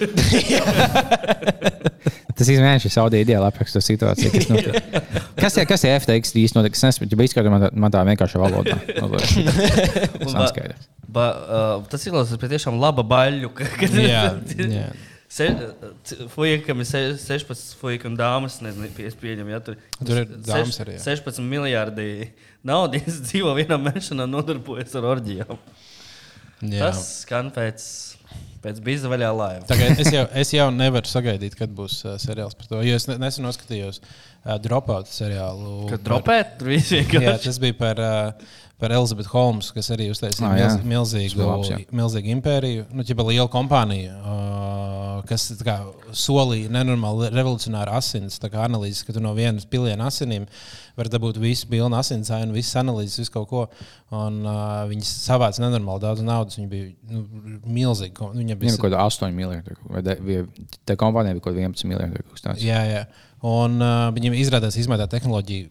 [2.37, 2.61] Tas ir
[2.93, 4.29] Saudija ideāli apraksta situāciju.
[4.35, 4.75] Kas, notiek.
[5.41, 6.69] kas, ir, kas ir FTX īstenībā?
[6.69, 8.77] Es nesaprotu, ja izskaidro man, tā- man tā vienkārši valodā.
[11.17, 13.49] Ba, uh, tas izklausās patiešām laba baļļu.
[13.57, 14.25] ka- kad- Jā,
[14.61, 14.91] jā.
[15.33, 15.47] Se,
[16.35, 20.77] Fujikam ir se- 16 fujikam dāmas, nezinu, pie- es pieņemu, ja tur, Tur ir dāmas
[20.85, 21.03] arī, jā.
[21.17, 22.29] 16 miljardi
[22.67, 25.57] naudas dzīvo vienā mešanā, nodarbojas ar orģijām.
[26.69, 26.85] jā.
[26.85, 27.89] Tas skan pēc,
[28.67, 29.65] pēc biza vaļā laiva.
[29.71, 32.83] Tagad es jau, es jau nevaru sagaidīt, kad būs uh, seriāls par to.
[32.85, 35.87] Jo es ne- nesen noskatījos uh, Dropout seriālu.
[35.91, 40.11] Kad par- dropēt, tur viss Jā, tas bija par, uh, par Elizabetu Holmes, kas arī
[40.13, 42.89] uztaisīja Ah, milz, milzīgu, labs, milzīgu impēriju.
[42.93, 45.77] Nu, ķipa liela kompānija, uh, kas tā kā,
[46.17, 50.45] solīja nenormāli revolucionāru asins tā kā analīzes, ka tu no vienas piliena asinīm
[50.97, 53.63] var dabūt visu pilnu asinsānu, visas analīzes, visu kaut ko.
[54.17, 56.57] Un, uh, viņi savāca nenormāli daudz naudas.
[56.59, 57.25] Viņi bija nu,
[57.67, 58.15] milzīgi.
[58.17, 59.77] ko- Viņiem Viņam bija kaut kāda 8 miljardi.
[59.91, 60.03] Vai
[60.89, 62.25] tā kompānija bija kaut kāda 11 miljardi.
[62.65, 63.07] Jā, jā.
[63.47, 65.69] Un uh, viņiem izrādās, izmētā tehnoloģija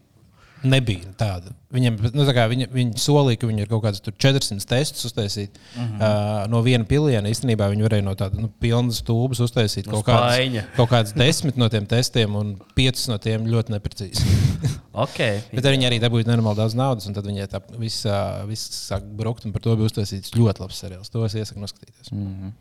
[0.64, 1.52] nebija tāda.
[1.74, 5.08] Viņiem, nu, tā kā viņi, viņi solīja, ka viņi ir kaut kādas tur 400 testus
[5.08, 5.96] uztaisīt uh -huh.
[5.98, 7.28] uh, no viena piliena.
[7.28, 10.64] Īstenībā viņi varēja no tādas nu, pilnas tūbas uztaisīt No kaut spaiņa.
[10.76, 14.24] kaut kādas desmit no tiem testiem, un piecas no tiem ļoti neprecīzi.
[14.96, 15.42] Okay.
[15.52, 18.06] Bet viņi arī dabūja nenormāli daudz naudas, un tad viņi tā viss,
[18.48, 21.10] viss sāk brukt, un par to bija uztaisīts ļoti labs seriāls.
[21.12, 22.08] To es iesaku noskatīties.
[22.12, 22.54] Mm.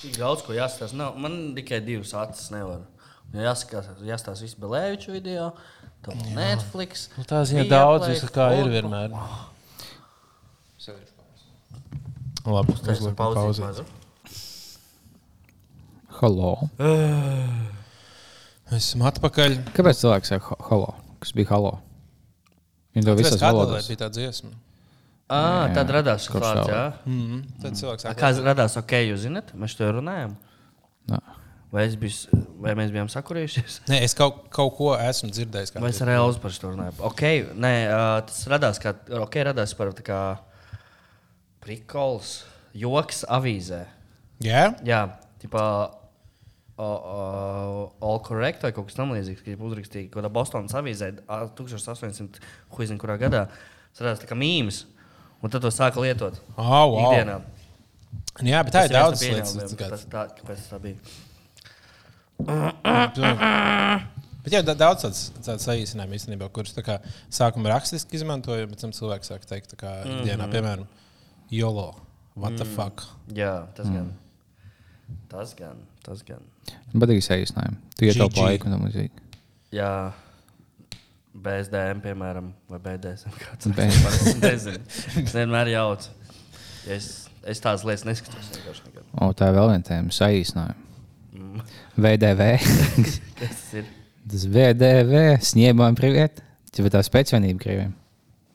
[0.00, 1.12] Tik daudz ko jāstāsta.
[1.20, 2.86] Man tikai divas acis nevar.
[3.34, 5.50] Jāskatās, jāstāsta visu Belēviču video,
[6.04, 7.08] tad Netflix.
[7.18, 9.14] Nu, tā Viaplay, daudz, visu kā ir vienmēr.
[12.44, 13.38] Labi, Tas ir uzliekam pauzīt.
[13.40, 13.60] pauzi.
[13.64, 13.84] mazu.
[16.20, 16.50] Halo.
[18.74, 19.56] Esam atpakaļ.
[19.76, 20.90] Kāpēc cilvēks saka halo?
[21.22, 21.72] Kas bija halo?
[22.94, 23.88] Viņa to Tas visās Katolē valodās.
[23.90, 24.52] bija tā dziesma.
[25.34, 26.26] Ah, tad radās
[26.68, 26.74] tā?
[26.76, 26.82] jā.
[27.08, 27.38] Mm.
[27.62, 30.36] Tad cilvēks A, saka, Kā radās, ok, jūs zināt, mēs to runājam.
[31.08, 31.18] Nā.
[31.74, 33.80] Vai, biju, vai mēs bijām sakurījušies?
[33.90, 35.74] Nē, es kaut, kaut ko esmu dzirdējis.
[35.82, 36.94] Vai es ar Elzu par to runāju?
[37.08, 37.24] Ok,
[37.58, 37.72] nē,
[38.28, 38.92] tas radās, kā,
[39.24, 40.20] okay, radās par kā
[41.64, 42.44] prikols,
[42.78, 43.82] joks avīzē.
[44.44, 45.02] Jā, Jā,
[45.42, 51.10] tipā uh, uh, All Correct vai kaut kas tamlīdzīgs, ka uzrakstīja kaut kādā Bostonas avīzē
[51.26, 52.42] ā, 1800.
[52.76, 53.46] Huizin, kurā gadā.
[53.94, 54.84] Tas radās tā kā mīmīms.
[55.42, 56.98] Un tad to sāka lietot oh, wow.
[57.10, 57.38] ikdienā.
[58.46, 59.52] Jā, bet tā ir daudz lietas.
[59.52, 61.14] pieņēmumiem, kā- tas tā, kāpēc tā bija.
[64.44, 66.98] Bet da- daudz tādas tādas saīsinājumu īstenībā, kurus kā
[67.32, 70.84] sākumā rakstiski izmantoju, bet tam cilvēks sāk teikt, kā ikdienā, piemēram,
[71.54, 71.94] YOLO,
[72.36, 73.06] what the fuck.
[73.32, 74.12] Jā, tas gan.
[75.32, 75.80] Tas gan.
[76.04, 76.42] Tas gan.
[76.92, 77.78] Man patīk saīsinājumi.
[77.96, 79.24] Tu ietaupi laiku un tam līdzīgi.
[79.72, 80.12] Jā.
[81.34, 83.32] BSDM, piemēram, vai BDSM.
[83.42, 84.80] Kāds es nezinu.
[85.24, 86.12] Es vienmēr jaucu.
[86.86, 87.08] Ja es,
[87.48, 88.52] es tādas lietas neskatos.
[89.18, 90.83] O, tā ir vēl viena tēma- saīsinājumi.
[91.96, 92.40] VDV.
[92.60, 93.84] Kas tas ir?
[94.30, 95.12] Tas VDV.
[95.44, 96.40] Sniegām priviet.
[96.74, 97.92] Tā ir tā spēcīgākā krieviem.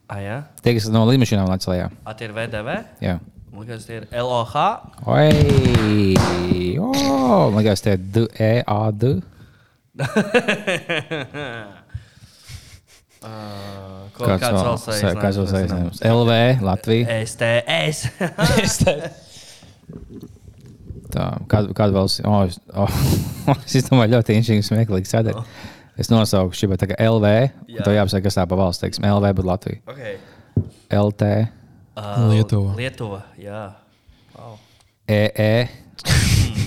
[0.10, 0.38] Ah, jā?
[0.66, 1.88] Tie, kas no līnijām nāca lejā.
[2.04, 2.70] A, tie ir VDV?
[3.06, 3.20] Jā.
[3.54, 4.56] Man liekas, tie ir LOH.
[5.10, 6.16] Oi!
[6.82, 9.20] Oh, man liekas, tie ir E, A, D.
[13.20, 16.00] Uh, ko- kāds vēl saīsinājums?
[16.08, 17.18] LV, Latvija.
[17.28, 18.08] STS.
[21.10, 22.10] Tā, kādu, kādu vēl?
[22.30, 25.44] Oh, es, oh, es domāju, ļoti inšīgi smieklīgi sadaļa.
[26.00, 27.32] Es nosaucu šī tā kā LV.
[27.68, 27.84] Jā.
[27.84, 29.82] Tā jāapsaka, kas tā pa valsts, teiksim, LV, bet Latvija.
[29.90, 30.20] okay.
[30.90, 31.30] LT,
[32.00, 32.74] uh, Lietuva.
[32.78, 33.64] Lietuva, jā.
[34.36, 34.56] Wow.
[35.10, 35.68] EE,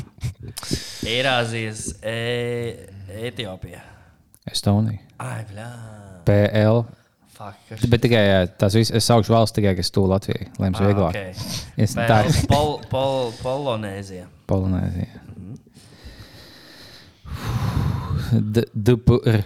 [1.13, 2.89] Eirāzijas, e
[3.29, 3.83] Etiopija.
[4.51, 5.69] Estonija, Ai, blā.
[6.27, 6.83] PL.
[7.43, 8.21] Fuck, Bet tikai
[8.61, 11.17] tās visas, es saukšu valsts tikai, kas tu Latvijai, lai mums Ah, vieglāk.
[11.17, 11.31] okay.
[11.83, 14.27] Es, tā ir Pol, pol, Polonēzija.
[14.47, 15.21] Polinēzija.
[18.33, 19.43] D- DPR,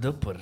[0.00, 0.38] Dupur.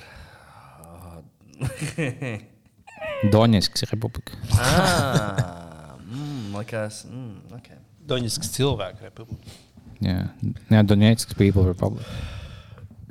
[3.33, 4.37] Doņetskas republika.
[4.59, 7.79] ah, mm, likās, mm, okay.
[8.09, 9.57] Doņisks cilvēku republika.
[10.03, 10.29] Jā,
[10.71, 12.07] Jā Doņetskas People Republic.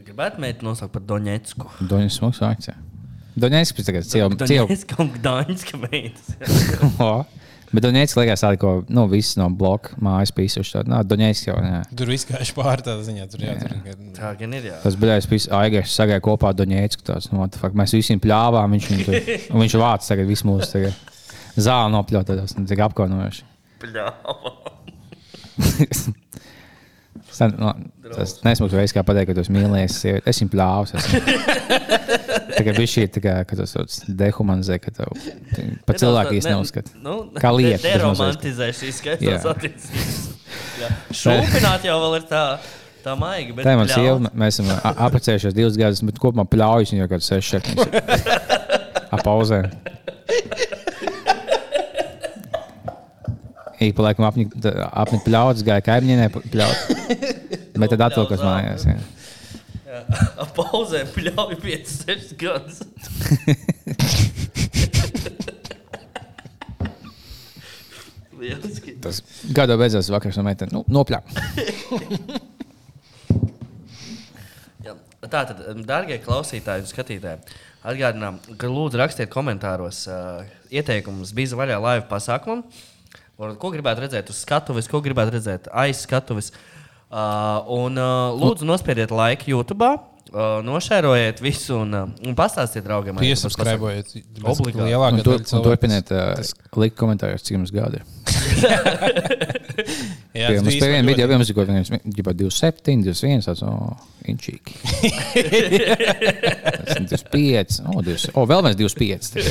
[0.01, 1.69] Gribētu meitu nosaukt par Doņetsku.
[1.85, 2.41] Doņetskas smags
[3.39, 3.43] jā.
[3.47, 6.33] Doņetskas pēc tagad ciev, Doņetska un Gdaņska meitas.
[7.09, 7.13] O,
[7.69, 10.87] Bet Donēts liekas, tāda, ko nu, viss no bloka mājas pīsuši.
[10.89, 11.83] Nā, Donēts jau nē.
[12.01, 13.27] Tur viss gājuši pāri tādā ziņā.
[13.29, 13.75] Tur jātur.
[14.17, 14.79] Tā gan ir, jā.
[14.81, 17.05] Tas bija bijis Aigars, sagāja kopā ar Donētsku.
[17.05, 19.19] tāds, Nu, the fuck, mēs visiem pļāvām, viņš, viņu tur,
[19.53, 20.97] un viņš vāc tagad visu mūsu tagad.
[21.61, 23.45] zāli nopļautas, un tik apkaunojuši.
[23.85, 24.57] Pļāva.
[27.29, 27.75] Tas, nu,
[28.17, 30.01] tas nesmu reizes, kā pateikt, ka tu esi mīlējies.
[30.01, 30.31] sievieti.
[30.33, 31.98] Es viņu pļāvu.
[32.69, 35.13] Tagad bija šī tā kā, ka tas tāds dehumanizē, ka tev
[35.89, 36.93] pa cilvēku īsti neuzskata.
[37.03, 38.97] Nu, Kā lieta, Deromantizē šīs Jā.
[39.01, 40.19] skaistās attiecības.
[41.23, 42.43] Šūpināt jau vēl ir tā,
[43.05, 43.57] tā maiga.
[43.57, 44.33] bet Tā ir mana sieva.
[44.45, 47.73] Mēs esam a- apprecējušies divus gadus, bet kopumā pļaujas viņa jau kāds seši šeit.
[49.17, 49.63] Apauzē.
[53.79, 56.79] Ik pa laikam apnika pļaujas, gāja kaimiņienē pļaut.
[57.79, 58.89] Bet tad atvilkos mājās.
[58.91, 58.97] Jā.
[60.57, 62.81] Pauzē pļauj 5-6 gadus.
[68.39, 68.95] Lieliski.
[69.03, 69.23] Tas
[69.55, 70.75] gada beidzās vakars no meitenes.
[70.75, 71.27] Nu, nopļāp.
[74.87, 74.95] Jā.
[75.27, 82.07] Tātad, darbie klausītāji un skatītāji, atgādinām, ka lūdzu rakstiet komentāros uh, ieteikumus bija vaļā laiva
[82.11, 82.63] pasākumam.
[83.39, 86.51] Varbūt, Ko gribētu redzēt uz skatuves, ko gribētu redzēt aiz skatuves.
[86.55, 86.78] Uh,
[87.09, 93.17] un uh, lūdzu, nospiediet laiku YouTube, uh, nošērojiet visu un, uh, un pastāstiet draugiem.
[93.23, 94.13] Piesubscribējiet.
[94.45, 94.85] Obligāti.
[94.91, 96.37] Lielākā daļa cilvēku- turpiniet uh,
[96.83, 97.99] likt komentārus, cik jums gadi.
[100.39, 103.63] Jā, tas mums bija pie viena video, viens ir kaut kāds 27, 21, tāds-
[104.33, 104.71] inčīgi.
[106.99, 109.31] 25, o, 20, o, vēl viens 25.
[109.33, 109.51] tā kā.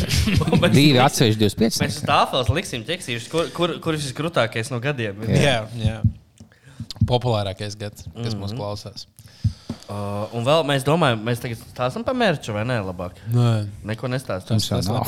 [0.73, 1.81] Divi atsevišķi 25.
[1.83, 5.15] Mēs uz tāfeles liksim ķeksīšus, kur, kur, kurš ir krūtākais no gadiem.
[5.31, 5.97] Jā, jā.
[7.07, 9.07] Populārākais gads, kas mums klausās.
[9.87, 12.75] Uh, un vēl mēs domājam, mēs tagad stāstām par mērķu, vai ne?
[12.83, 13.21] Labāk.
[13.31, 13.51] Nē,
[13.87, 14.57] Neko nestāstām.
[14.59, 15.05] Mums jau nav.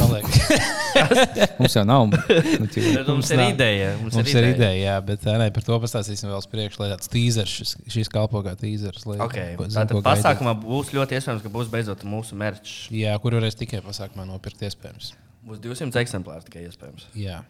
[1.59, 2.05] Mums jau nav.
[2.13, 3.49] Bet Mums ir nav.
[3.51, 3.89] ideja.
[3.99, 7.11] Mums, Mums ir ideja, jā, bet nē, par to pastāstīsim vēl uz priekšu, lai tāds
[7.11, 9.03] tīzers, šis, šis kalpo kā tīzers.
[9.09, 9.57] lai- Okay.
[9.59, 10.23] ko- zin, Tātad ko gaidīt.
[10.23, 12.77] pasākumā būs ļoti iespējams, ka būs beidzot mūsu mērķis.
[12.95, 15.11] Jā, kur varēs tikai pasākumā nopirkt iespējams.
[15.45, 17.09] Būs 200 eksemplāri tikai iespējams.
[17.19, 17.41] Jā,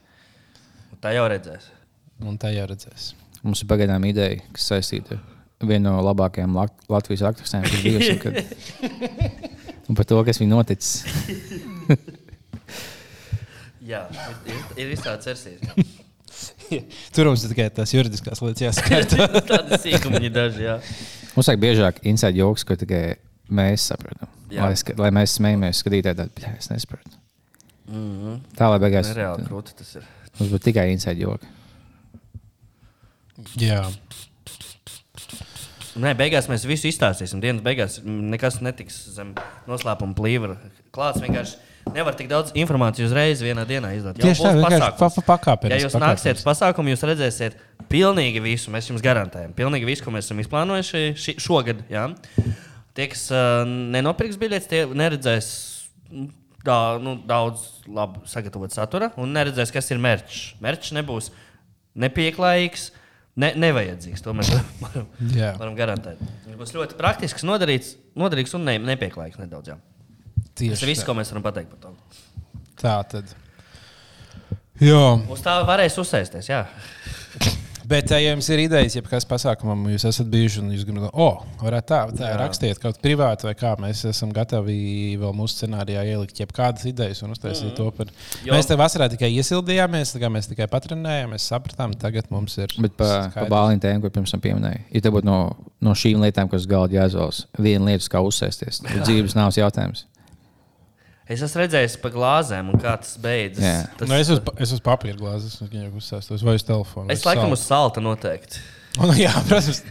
[0.91, 1.69] Un tā jau redzēs.
[2.25, 3.13] un tā jau redzēs.
[3.43, 5.15] Mums ir pagaidām ideja, kas saistīta
[5.59, 8.17] ar vienu no labākajām Lak- Latvijas aktrisēm, kas bijusi.
[8.23, 8.33] Kad...
[9.89, 11.03] Un par to, kas viņa noticis.
[13.89, 14.03] Jā,
[14.45, 15.61] ir, ir, visādi versijas.
[17.15, 19.25] Tur mums ir tikai tās juridiskās lietas jāsakārto.
[19.49, 20.67] Tāda sīkuma ir daži.
[20.67, 20.75] Jā.
[21.33, 23.15] Mums vajag biežāk inside joks, ko tikai
[23.49, 24.29] mēs saprotam.
[24.53, 27.15] Lai, ska- lai mēs smējamies, skatītāji, tad jā, es nesaprotu.
[27.89, 28.35] Mm -hmm.
[28.57, 30.03] Tā lai beigās Nereāli krūti tas ir.
[30.39, 31.47] mums būtu tikai inside joki.
[33.59, 33.83] Jā,
[35.99, 37.41] Nē, beigās mēs visu izstāstīsim.
[37.43, 39.33] Dienas beigās nekas netiks zem
[39.67, 40.55] noslēpuma plīvra.
[40.95, 41.57] Klāts vienkārši
[41.95, 44.19] nevar tik daudz informācijas uzreiz vienā dienā izdot.
[44.21, 44.99] Tieši tā, vienkārši pasākums.
[44.99, 45.79] pa, pa, pakāpeniski.
[45.79, 47.57] Ja jūs nāksiet uz pasākumu, jūs redzēsiet
[47.91, 48.71] pilnīgi visu.
[48.73, 51.81] Mēs jums garantējam, pilnīgi visu, ko mēs esam izplānojuši ši, šogad.
[51.91, 52.05] Jā.
[52.95, 55.49] Tie, kas uh, nenopirks biļetes, tie neredzēs
[56.67, 60.45] tā, nu, daudz labi sagatavot satura un neredzēs, kas ir mērķis.
[60.63, 61.33] Mērķis nebūs
[61.99, 62.91] nepieklājīgs.
[63.39, 64.23] Ne, nevajadzīgs.
[64.25, 64.49] To mēs
[64.83, 65.53] varam, Jā.
[65.59, 66.19] varam garantēt.
[66.47, 69.73] Viņš būs ļoti praktisks, noderīgs, noderīgs un ne, nepieklājīgs nedaudz.
[69.73, 69.77] Jā.
[70.49, 71.93] Tas Tieši ir viss, ko mēs varam pateikt par to.
[72.79, 73.31] Tā tad.
[74.79, 76.51] Jā, Uz tā varēs uzsēsties.
[77.89, 81.39] Bet ja jums ir idejas, ja kas pasākumam jūs esat bijuši un jūs gribat, oh,
[81.61, 82.35] varētu tā, tā Jā.
[82.37, 83.71] rakstiet kaut privāti vai kā.
[83.81, 87.77] Mēs esam gatavi vēl mūsu scenārijā ielikt jebkādas idejas un uztaisīt mm.
[87.79, 88.11] to par.
[88.45, 88.53] Jo-.
[88.53, 92.75] Mēs te vasarā tikai iesildījāmies, tā kā mēs tikai patrenējāmies, mēs sapratām, tagad mums ir.
[92.77, 93.53] Bet par pa skaidrs.
[93.55, 95.39] bāliņu tēmu, ko pirms tam pieminēju, ja te būtu no,
[95.85, 100.05] no šīm lietām, kas galdā jāizvēlas, viena lieta, kā uzsēsties, dzīves nav jautājums.
[101.29, 103.61] Es esmu redzējis pa glāzēm, un kā tas beidzas.
[103.61, 103.81] Jā.
[103.99, 107.13] Tas, Nu, es uz, es uz papīra glāzes uzsēstos vai uz telefona.
[107.13, 108.61] es laikam uz salta noteikti.
[108.99, 109.83] Nu, jā, protams.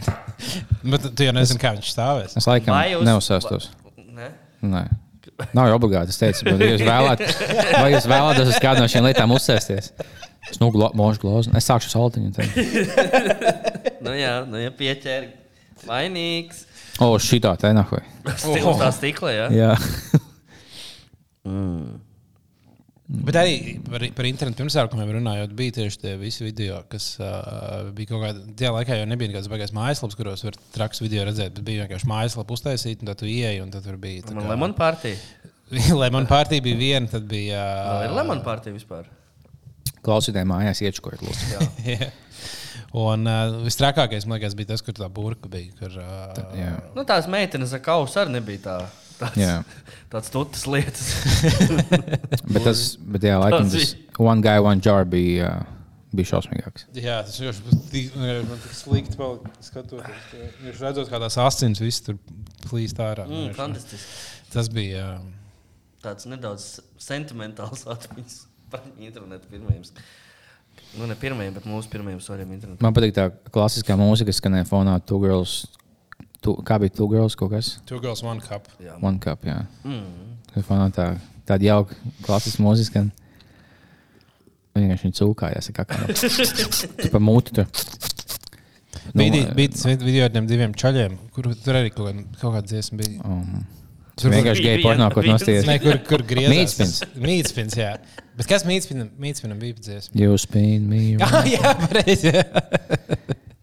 [0.83, 2.33] Bet tu jau nezini, kā viņš stāvēs.
[2.37, 3.69] Es laikam Vai uz- neuzsēstos.
[4.11, 4.27] Ne?
[4.61, 4.81] Nē.
[5.55, 6.11] Nav jau obligāti.
[6.11, 7.23] Es teicu, bet, ja jūs vēlāt,
[7.79, 9.93] vai jūs vēlaties uz kādu no šīm lietām uzsēsties?
[10.51, 11.55] Es nu mūžu glāzi.
[11.57, 12.35] Es sākšu saltiņu.
[14.03, 15.31] Nu, jā, nu, ja pieķēri.
[15.87, 16.61] Vainīgs.
[17.03, 18.03] O, šitā te nahoj.
[18.27, 19.73] Uz tā stikla, jā.
[21.49, 21.97] Jā.
[23.09, 23.53] Bet arī
[23.87, 28.43] par, par internetu pirmsākumiem runājot, bija tieši tie visi video, kas uh, bija kaut kādā
[28.59, 32.09] tajā laikā, jau nebija nekādas baigās mājaslapas, kuros var traks video redzēt, bet bija vienkārši
[32.11, 34.27] mājaslapa uztaisīta, un tad tu ieeji, un tad tur bija.
[34.27, 35.17] tā Man kā- lemon partija.
[36.03, 37.63] Lemon partija bija viena, tad bija.
[37.89, 39.09] Vēl ir lemon partija vispār.
[40.05, 41.65] Klausītājiem mājās iečkojiet, lūdzu.
[41.95, 42.11] Jā.
[42.99, 45.73] Un uh, visstrakākais, man liekas, bija tas, kur tā burka bija.
[45.81, 46.75] Kur, uh, Jā.
[46.93, 48.77] Nu, tās meitenes ar kausu arī nebija tā.
[49.19, 49.55] Tāds, Jā.
[50.11, 51.09] tāds tutas lietas.
[52.53, 55.79] Bet tas, bet jā, laikam Tas one guy, one jar bija, uh,
[56.15, 56.85] bija šausmīgāks.
[56.95, 57.51] Jā, tas jau
[57.91, 59.29] tik, man tik slikti
[59.67, 60.29] skatoties.
[60.63, 62.15] Viņš redzot, kā tās asins viss tur
[62.69, 63.27] plīst ārā.
[63.27, 64.15] Mm, fantastiski.
[64.53, 65.03] Tas bija.
[65.03, 65.11] jā.
[65.99, 66.69] Tāds nedaudz
[67.01, 68.39] sentimentāls atmiņas
[68.71, 69.83] par internetu pirmajiem.
[70.95, 72.81] Nu, ne pirmajiem, bet mūsu pirmajiem svariem internetu.
[72.85, 74.95] Man patīk tā klasiskā mūzika, kas skanēja fonā.
[75.05, 75.65] Two girls,
[76.43, 77.73] two, kā bija two girls kaut kas?
[77.89, 78.67] Two girls, one cup.
[78.83, 78.97] Jā.
[79.01, 79.61] One cup, jā.
[79.83, 80.35] Mm.
[80.67, 81.09] Fonā tā,
[81.47, 83.05] tāda jauka klasiska mūzika.
[84.79, 85.71] Vienkārši viņa cūkājās.
[85.75, 85.97] Kā kā
[87.03, 87.67] tu pa mūti tur.
[89.09, 89.25] Nu,
[89.57, 93.19] Bija tas video ar tiem diviem čaļiem, kur tur arī kaut kaut kāda dziesma bija.
[93.25, 93.63] Um,
[94.19, 94.79] Tur vienkārši bija
[95.13, 95.67] ko viens- nostājies.
[95.67, 96.51] Nē, kur, kur griezās.
[96.51, 96.97] Mītspins.
[97.23, 97.93] Mītspins, jā.
[98.35, 100.11] Bet kas mītspinam, mītspinam bija dziesma?
[100.19, 100.99] You spin me.
[101.15, 101.47] Jā, round.
[101.53, 102.33] jā, pareizi.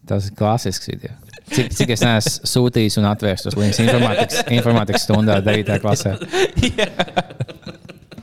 [0.06, 1.14] Tas ir klasisks video.
[1.46, 5.78] Cik, cik es neesmu sūtījis un atvērts uz līnijas informātikas, informātikas stundā, 9.
[5.82, 6.16] klasē.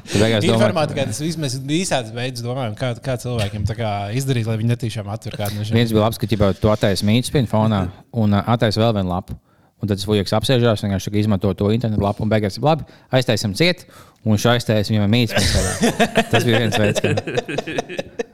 [0.03, 4.47] Tu beigās Informātikā tas viss mēs visādas veids domājam, kā, kā cilvēkiem tā kā izdarīt,
[4.49, 5.79] lai viņi netīšām atver kādu no šiem.
[5.79, 7.85] Viens bija labs, ka ķipā, tu attaisi mītspinu fonā
[8.19, 9.37] un uh, attaisi vēl vienu lapu.
[9.83, 12.85] Un tad fujiks apsēžās, vienkārši izmanto to internetu lapu un beigās ir labi.
[13.15, 13.87] Aiztaisim ciet,
[14.23, 15.95] un viņš aiztaisa viņam mītspinu.
[16.31, 17.15] Tas bija viens veids, kā.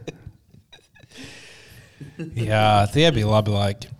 [2.49, 3.91] Jā, tie bija labi laiki.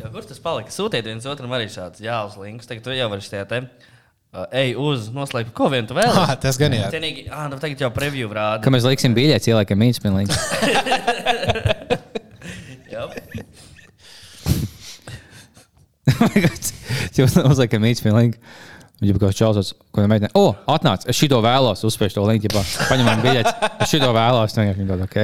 [0.00, 0.72] Jā, kur tas palika?
[0.74, 2.66] Sūtiet viens otram arī šāds jāuz links.
[2.68, 3.62] Tagad tu jau vari šajā te.
[4.32, 6.08] Uh, ej uz noslēpumu, ko vien tu vēl?
[6.08, 6.88] Ah, tas gan jā.
[6.94, 8.62] Cienīgi, ah, nu tagad jau preview rāda.
[8.64, 9.82] Kad mēs liksim biļetes, ieliekam
[10.16, 10.32] linku.
[12.92, 13.06] Jā.
[17.16, 18.40] Jūs uzliekam linku.
[19.02, 20.30] Viņa kaut kāds čels, ko viņa meitene.
[20.38, 22.46] O, atnāc, es šito vēlos, uzspiež to linku,
[22.86, 23.50] paņemam biļeti.
[23.82, 25.18] Es šito vēlos, tā vienkārši tāda, ok.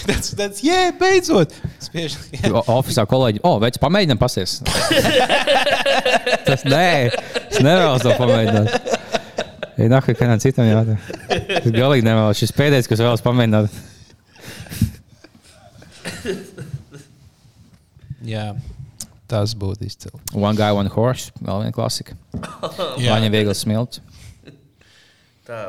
[0.00, 1.50] Tas tāds, jē, beidzot!
[1.82, 2.14] Spiež.
[2.48, 4.54] O- Oficiālā kolēģi, o, veids, pamēģinām pasties.
[6.46, 6.86] Tas nē,
[7.50, 8.68] es nevēlos to pamēģināt.
[9.80, 10.96] Ja nāk, ka kādam citam jādara.
[11.60, 12.40] Es galīgi nevēlos.
[12.40, 13.68] Šis pēdējais, kas vēlas pamēģināt.
[18.28, 18.46] jā,
[19.30, 20.20] tas būtu izcili.
[20.34, 21.30] One guy, one horse.
[21.40, 22.16] Vēl viena klasika.
[23.00, 23.16] Jā.
[23.16, 24.02] Viņa viegli smilts.
[25.48, 25.62] Tā,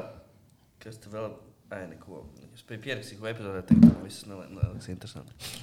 [0.83, 1.29] kas tur vēl?
[1.71, 2.25] Ai, neko.
[2.57, 5.53] Es biju pierakstījis, ko epizodē teikt, ka viss neliks interesanti.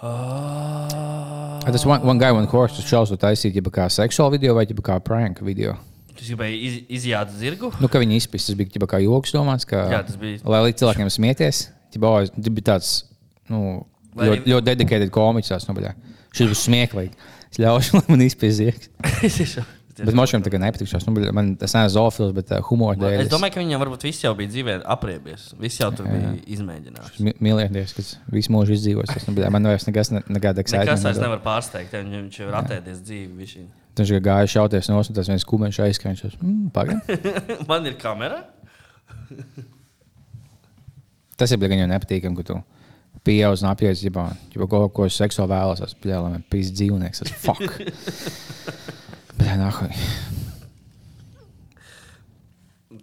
[0.00, 1.60] Ah.
[1.68, 2.76] Tas one, one guy, one horse.
[2.78, 5.76] Tas šausmu taisīt, ja kā seksuālu video vai kā prank video.
[6.16, 7.70] Tu gribēji iz, izjāt zirgu?
[7.80, 10.40] Nu, ka viņi izpist, tas bija kā joks domāts, ka, Jā, tas bija.
[10.44, 11.62] lai likt cilvēkiem smieties.
[11.94, 12.00] Tas
[12.50, 12.90] bija tāds,
[13.48, 13.84] nu,
[14.18, 15.68] Lai ļoti, ļoti dedicated komiķis.
[15.70, 15.92] Nu.
[16.34, 17.28] Šis būs smieklīgi.
[17.50, 18.24] Es ļaušu, lai man
[19.26, 19.38] es
[20.00, 21.04] Bet man šiem tā kā nepatikšās.
[21.04, 23.24] Nu, man tas nav zoofils, bet uh, humora dēļ.
[23.24, 25.50] Es domāju, ka viņam varbūt viss jau bija dzīvē apriebies.
[25.60, 27.18] Viss jau tur bija izmēģināts.
[27.42, 29.10] Mīlēties, kas visu mūžu izdzīvos.
[29.10, 31.92] Tas, nu, bļā, man vairs nekas, ne, nekāda Nekas vairs nevar pārsteigt.
[31.92, 33.30] ja Viņš ir atēdies dzīvi.
[33.42, 33.54] Viņš...
[34.00, 36.32] Viņš gāja šauties no ostas, tas viens kumeņš aizskrēja.
[36.40, 36.70] Mm.
[37.70, 38.44] Man ir kamera.
[41.40, 42.60] Tas ir gan jau nepatīkami, ka tu
[43.26, 45.82] pieaug un apjēdz, ja kaut ko seksuāli vēlas.
[45.84, 47.24] Tas bija lai man pīs dzīvnieks.
[47.24, 47.80] Tas fuck.
[49.38, 49.96] Bet nākamā.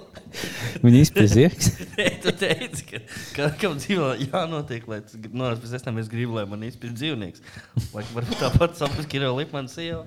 [1.98, 3.00] Nē, tu teici, ka,
[3.34, 7.44] ka kam dzīvo jānotiek, lai tas nonāks pēc tam, es gribu, lai man izpildītu dzīvnieks.
[7.92, 10.06] Vai varbūt tāpat sapratu Kirova Likmans sieva?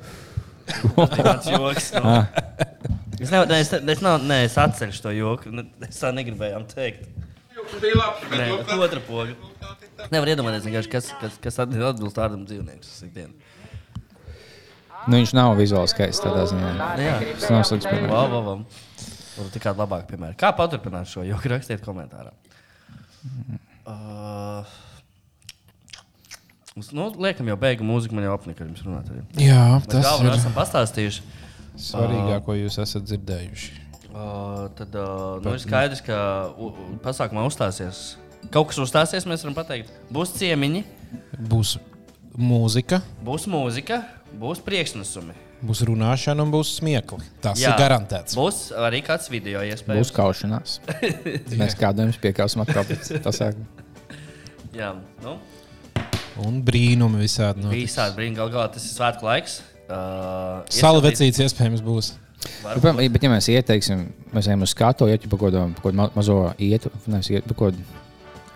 [0.65, 1.91] Tas bija mans joks.
[1.99, 3.01] Nu.
[3.23, 5.51] Es, nev, ne, es, es, nav, ne, es atceļu to joku.
[5.55, 7.07] Ne- Es tā negribēju teikt.
[7.55, 9.35] Joks bija labs, bet Nē, bet otra poga.
[10.11, 13.33] Nevar iedomāties, kas, kas, kas atbilst tādam dzīvniekam.
[15.07, 16.71] Nu, viņš nav vizuāli skaists tādā ziņā.
[17.03, 17.87] Jā, Tas nav slikts.
[17.91, 18.11] piemērs.
[18.11, 18.65] Wow, wow, wow.
[19.33, 20.37] Varbūt tikai labāk, piemēram.
[20.39, 21.51] Kā paturpināt šo joku?
[21.51, 22.31] Rakstiet komentārā.
[23.85, 24.63] Uh,
[26.73, 29.09] Mums, nu, liekam, jau beigu mūziku, man jau apnika, kad jums runāt.
[29.13, 29.19] Arī.
[29.45, 31.21] Jā, Mēs tas ir esam pastāstījuši.
[31.79, 33.79] Svarīgāko jūs esat dzirdējuši.
[34.13, 36.17] Uh, tad uh, nu, ir skaidrs, ka
[36.53, 38.15] u- u- pasākumā uzstāsies.
[38.53, 39.89] Kaut kas uzstāsies, mēs varam pateikt.
[40.13, 40.83] Būs ciemiņi,
[41.49, 41.77] Būs
[42.37, 44.03] mūzika, būs mūzika,
[44.41, 45.33] būs priekšnesumi.
[45.63, 47.23] būs runāšana un būs smiekli.
[47.41, 47.71] Tas Jā.
[47.73, 48.35] ir garantēts.
[48.37, 50.11] Būs arī kāds video Būs iespējams.
[50.13, 50.77] kaušanās.
[51.61, 52.85] Mēs kādam piekāpsim atkal.
[54.73, 54.93] Jā,
[55.23, 55.37] nu,
[56.43, 57.61] Un brīnumi visādi.
[57.61, 57.93] notiks.
[57.93, 58.35] visādi brīnumi.
[58.41, 59.59] Galu galā tas ir svētku laiks.
[59.93, 62.13] Uh, Salvecīts iespējams būs.
[62.63, 64.01] Nu, piemēram, Bet, ja mēs ieteiksim,
[64.35, 67.73] mēs ejam uz skatu, ja pa kaut kādu- ma- mazo ietu, nevis ietu, pa kaut
[67.77, 67.83] kādu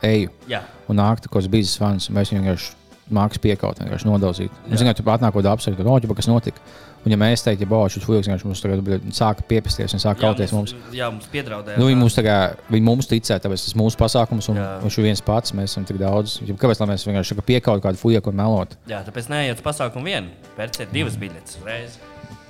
[0.03, 2.73] eju Jā, un nāk kaut kāds biznesa fans, mēs viņu vienkārši
[3.13, 4.53] mākslinieks piekaut, vienkārši nodalīt.
[4.67, 6.63] Un, zināt, tu atnāk kaut kāda apsakta, no ķipa, kas notika.
[7.05, 10.51] Un, ja mēs teiktu, ja baušs, fujiks, vienkārši mums tagad sāka piepisties un sāka kauties
[10.51, 10.73] mums.
[10.95, 11.79] Jā, mums piedraudēja.
[11.79, 15.23] Nu, viņi mums, tagad, viņi mums ticēja, tāpēc tas mūsu pasākums, un viņš ir viens
[15.23, 15.55] pats.
[15.55, 16.39] Mēs esam tik daudz.
[16.43, 18.75] Ja Kāpēc lai mēs vienkārši piekautu kādu fujeku un melot?
[18.91, 20.33] Jā, tāpēc neiet uz pasākumu vienu.
[20.57, 21.95] Pērciet divas biļetes uzreiz.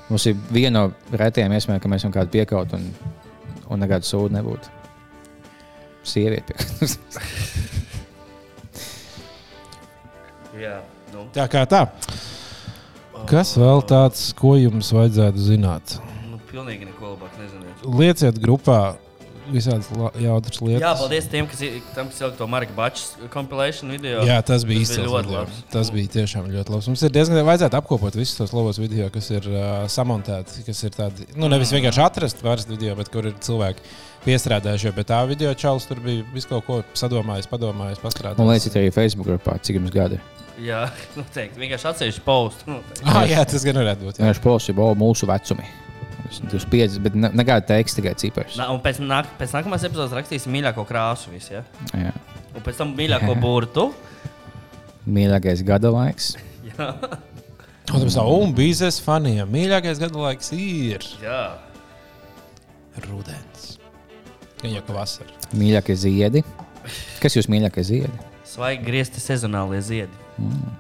[0.07, 2.89] Mums ir viena no retajām iespējām, ka mēs varam kādu piekaut un,
[3.67, 4.73] un nekādu sūdu nebūtu.
[6.07, 6.55] Sieviete.
[6.55, 7.93] piekaut.
[10.57, 10.79] Jā,
[11.13, 11.27] nu.
[11.35, 11.85] Tā kā tā.
[13.27, 15.97] Kas vēl tāds, ko jums vajadzētu zināt?
[16.31, 17.97] nu pilnīgi neko labāk nezinu.
[17.99, 18.97] Lieciet grupā
[19.51, 19.87] visādas
[20.21, 20.81] jautras lietas.
[20.83, 21.61] Jā, paldies tiem, kas,
[21.95, 24.23] tam, kas ielika to Marka Bačs compilation video.
[24.27, 25.07] Jā, tas bija Tas bija izcils.
[25.11, 25.39] ļoti video.
[25.41, 25.61] labs.
[25.73, 26.89] Tas bija tiešām ļoti labs.
[26.91, 30.95] Mums ir diezgan vajadzētu apkopot visus tos labos video, kas ir uh, samontēti, kas ir
[30.97, 33.85] tādi, nu, nevis vienkārši atrast vairs video, bet kur ir cilvēki
[34.27, 34.89] piestrādājuši.
[34.89, 38.43] Jo pie tā video čalis tur bija visu kaut ko sadomājis, padomājis, pastrādājis.
[38.43, 40.19] Un lieciet arī Facebook grupā, cik jums gadi.
[40.57, 40.87] Jā,
[41.19, 41.59] noteikti.
[41.61, 42.79] Vienkārši atsevišķi postu.
[43.05, 44.17] Ah, jā, tas gan varētu būt.
[44.17, 44.25] Jā.
[44.25, 45.67] Vienkārši posts ir mūsu vecumi.
[46.29, 48.57] 25, bet ne- nekāda teksta, tikai cipars.
[48.67, 51.31] Un pēc, nāk, pēc nākamās epizodes rakstīsim mīļāko krāsu.
[51.33, 51.63] Visi, ja?
[51.93, 52.11] Jā.
[52.55, 53.87] Un pēc tam mīļāko burtu.
[55.07, 56.33] Mīļākais gada laiks.
[56.67, 56.91] Jā,
[57.95, 59.47] Un tas ir un biznes faniem.
[59.47, 61.37] Mīļākais gada laiks ir jā.
[63.05, 63.77] rudens.
[64.59, 65.31] Gan jau vasara.
[65.55, 66.41] Mīļākie ziedi.
[67.21, 68.11] Kas jūs mīļākie ziedi?
[68.47, 70.25] Svaigi griezti sezonālie ziedi.
[70.35, 70.75] Mm.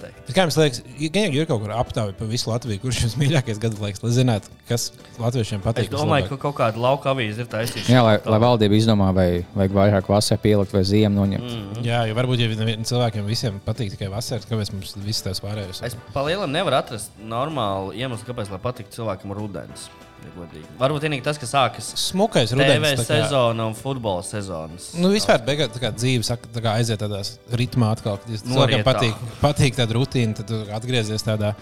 [0.00, 0.24] Noteikti.
[0.26, 0.80] Bet Kā jums liekas,
[1.12, 4.02] gan jau ir kaut kur aptaujā pa visu Latviju, kurš ir jūsu mīļākais gada laiks,
[4.04, 4.86] lai zinātu, kas
[5.20, 5.88] latviešiem patīk?
[5.88, 7.92] Es domāju, ka kaut kāda lauka avīze ir taisījusi.
[7.92, 11.48] Jā, lai, lai valdība izdomā, vai vajag vairāk vasaras pielikt vai ziemu noņemt.
[11.48, 11.64] Mm.
[11.76, 11.86] ka.
[11.86, 12.50] Jā, jo varbūt ja
[12.92, 17.92] cilvēkiem visiem patīk tikai vasarā, kāpēc mums visas tās pārējās Es palielam nevaru atrast normālu
[17.96, 19.90] iemeslu, kāpēc man patīk cilvēkam rudens.
[20.20, 20.62] Ja.
[20.80, 23.04] Varbūt vienīgi tas, ka sākas Smukais rudens.
[23.06, 24.90] sezona un futbola sezonas.
[25.00, 28.18] Nu, vispār beigās tā kā dzīve saka, tā kā aiziet tādās ritmā atkal.
[28.20, 28.44] kad.
[28.44, 31.54] Cilvēkiem patīk, patīk tāda rutīna, tad atgriezies tādā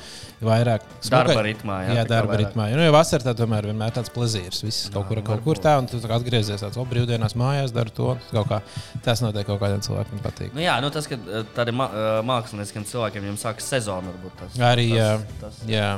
[0.44, 2.68] vairāk Darba ritmā, jā, Jā, darba ritmā.
[2.70, 4.62] Jo, nu, jau vasarā tā tomēr vienmēr tāds plezīrs.
[4.66, 7.94] Viss kaut kur, kaut kur tā, un tu tā atgriezies tāds, o, brīvdienās mājās, dari
[7.96, 8.12] to.
[8.30, 8.60] Kaut kā,
[9.04, 10.54] tas noteikti kaut kādiem cilvēkiem patīk.
[10.54, 14.62] Nu, jā, nu, tas, ka eh, tādiem eh, māksliniekiem cilvēkiem jau sākas sezona, varbūt tas
[14.70, 15.10] Arī, jā.
[15.40, 15.68] tas, tas.
[15.70, 15.90] Jā.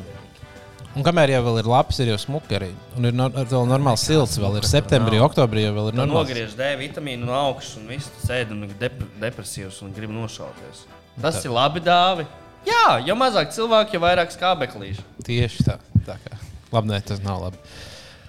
[0.98, 2.68] Un kamēr jau vēl ir labs, ir jau smuki arī.
[2.98, 4.34] Un ir no, vēl normāli silts.
[4.42, 6.16] Vēl ir septembrī, oktobrī jau vēl ir Nu, normāli.
[6.34, 10.82] nogriež D vitamīnu no augšas un viss sēž un ir dep depresīvs un grib nošauties.
[11.22, 12.26] Tas ir labi dāvi.
[12.66, 15.06] Jā, jo mazāk cilvēku, jo vairāk skābeklīšu.
[15.24, 15.78] Tieši tā.
[16.08, 16.36] tā kā.
[16.74, 17.62] Labi, nē, tas nav labi.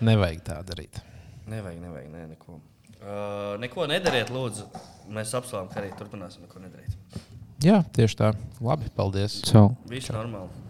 [0.06, 1.02] Nevajag tā darīt.
[1.50, 2.60] Nevajag, nevajag, nē, neko.
[3.02, 4.70] Uh, neko nedariet, lūdzu.
[5.12, 6.94] Mēs apsolām, ka arī turpināsim neko nedarīt.
[7.66, 8.32] Jā, tieši tā.
[8.62, 9.42] Labi, paldies.
[9.90, 10.61] Viss normāli.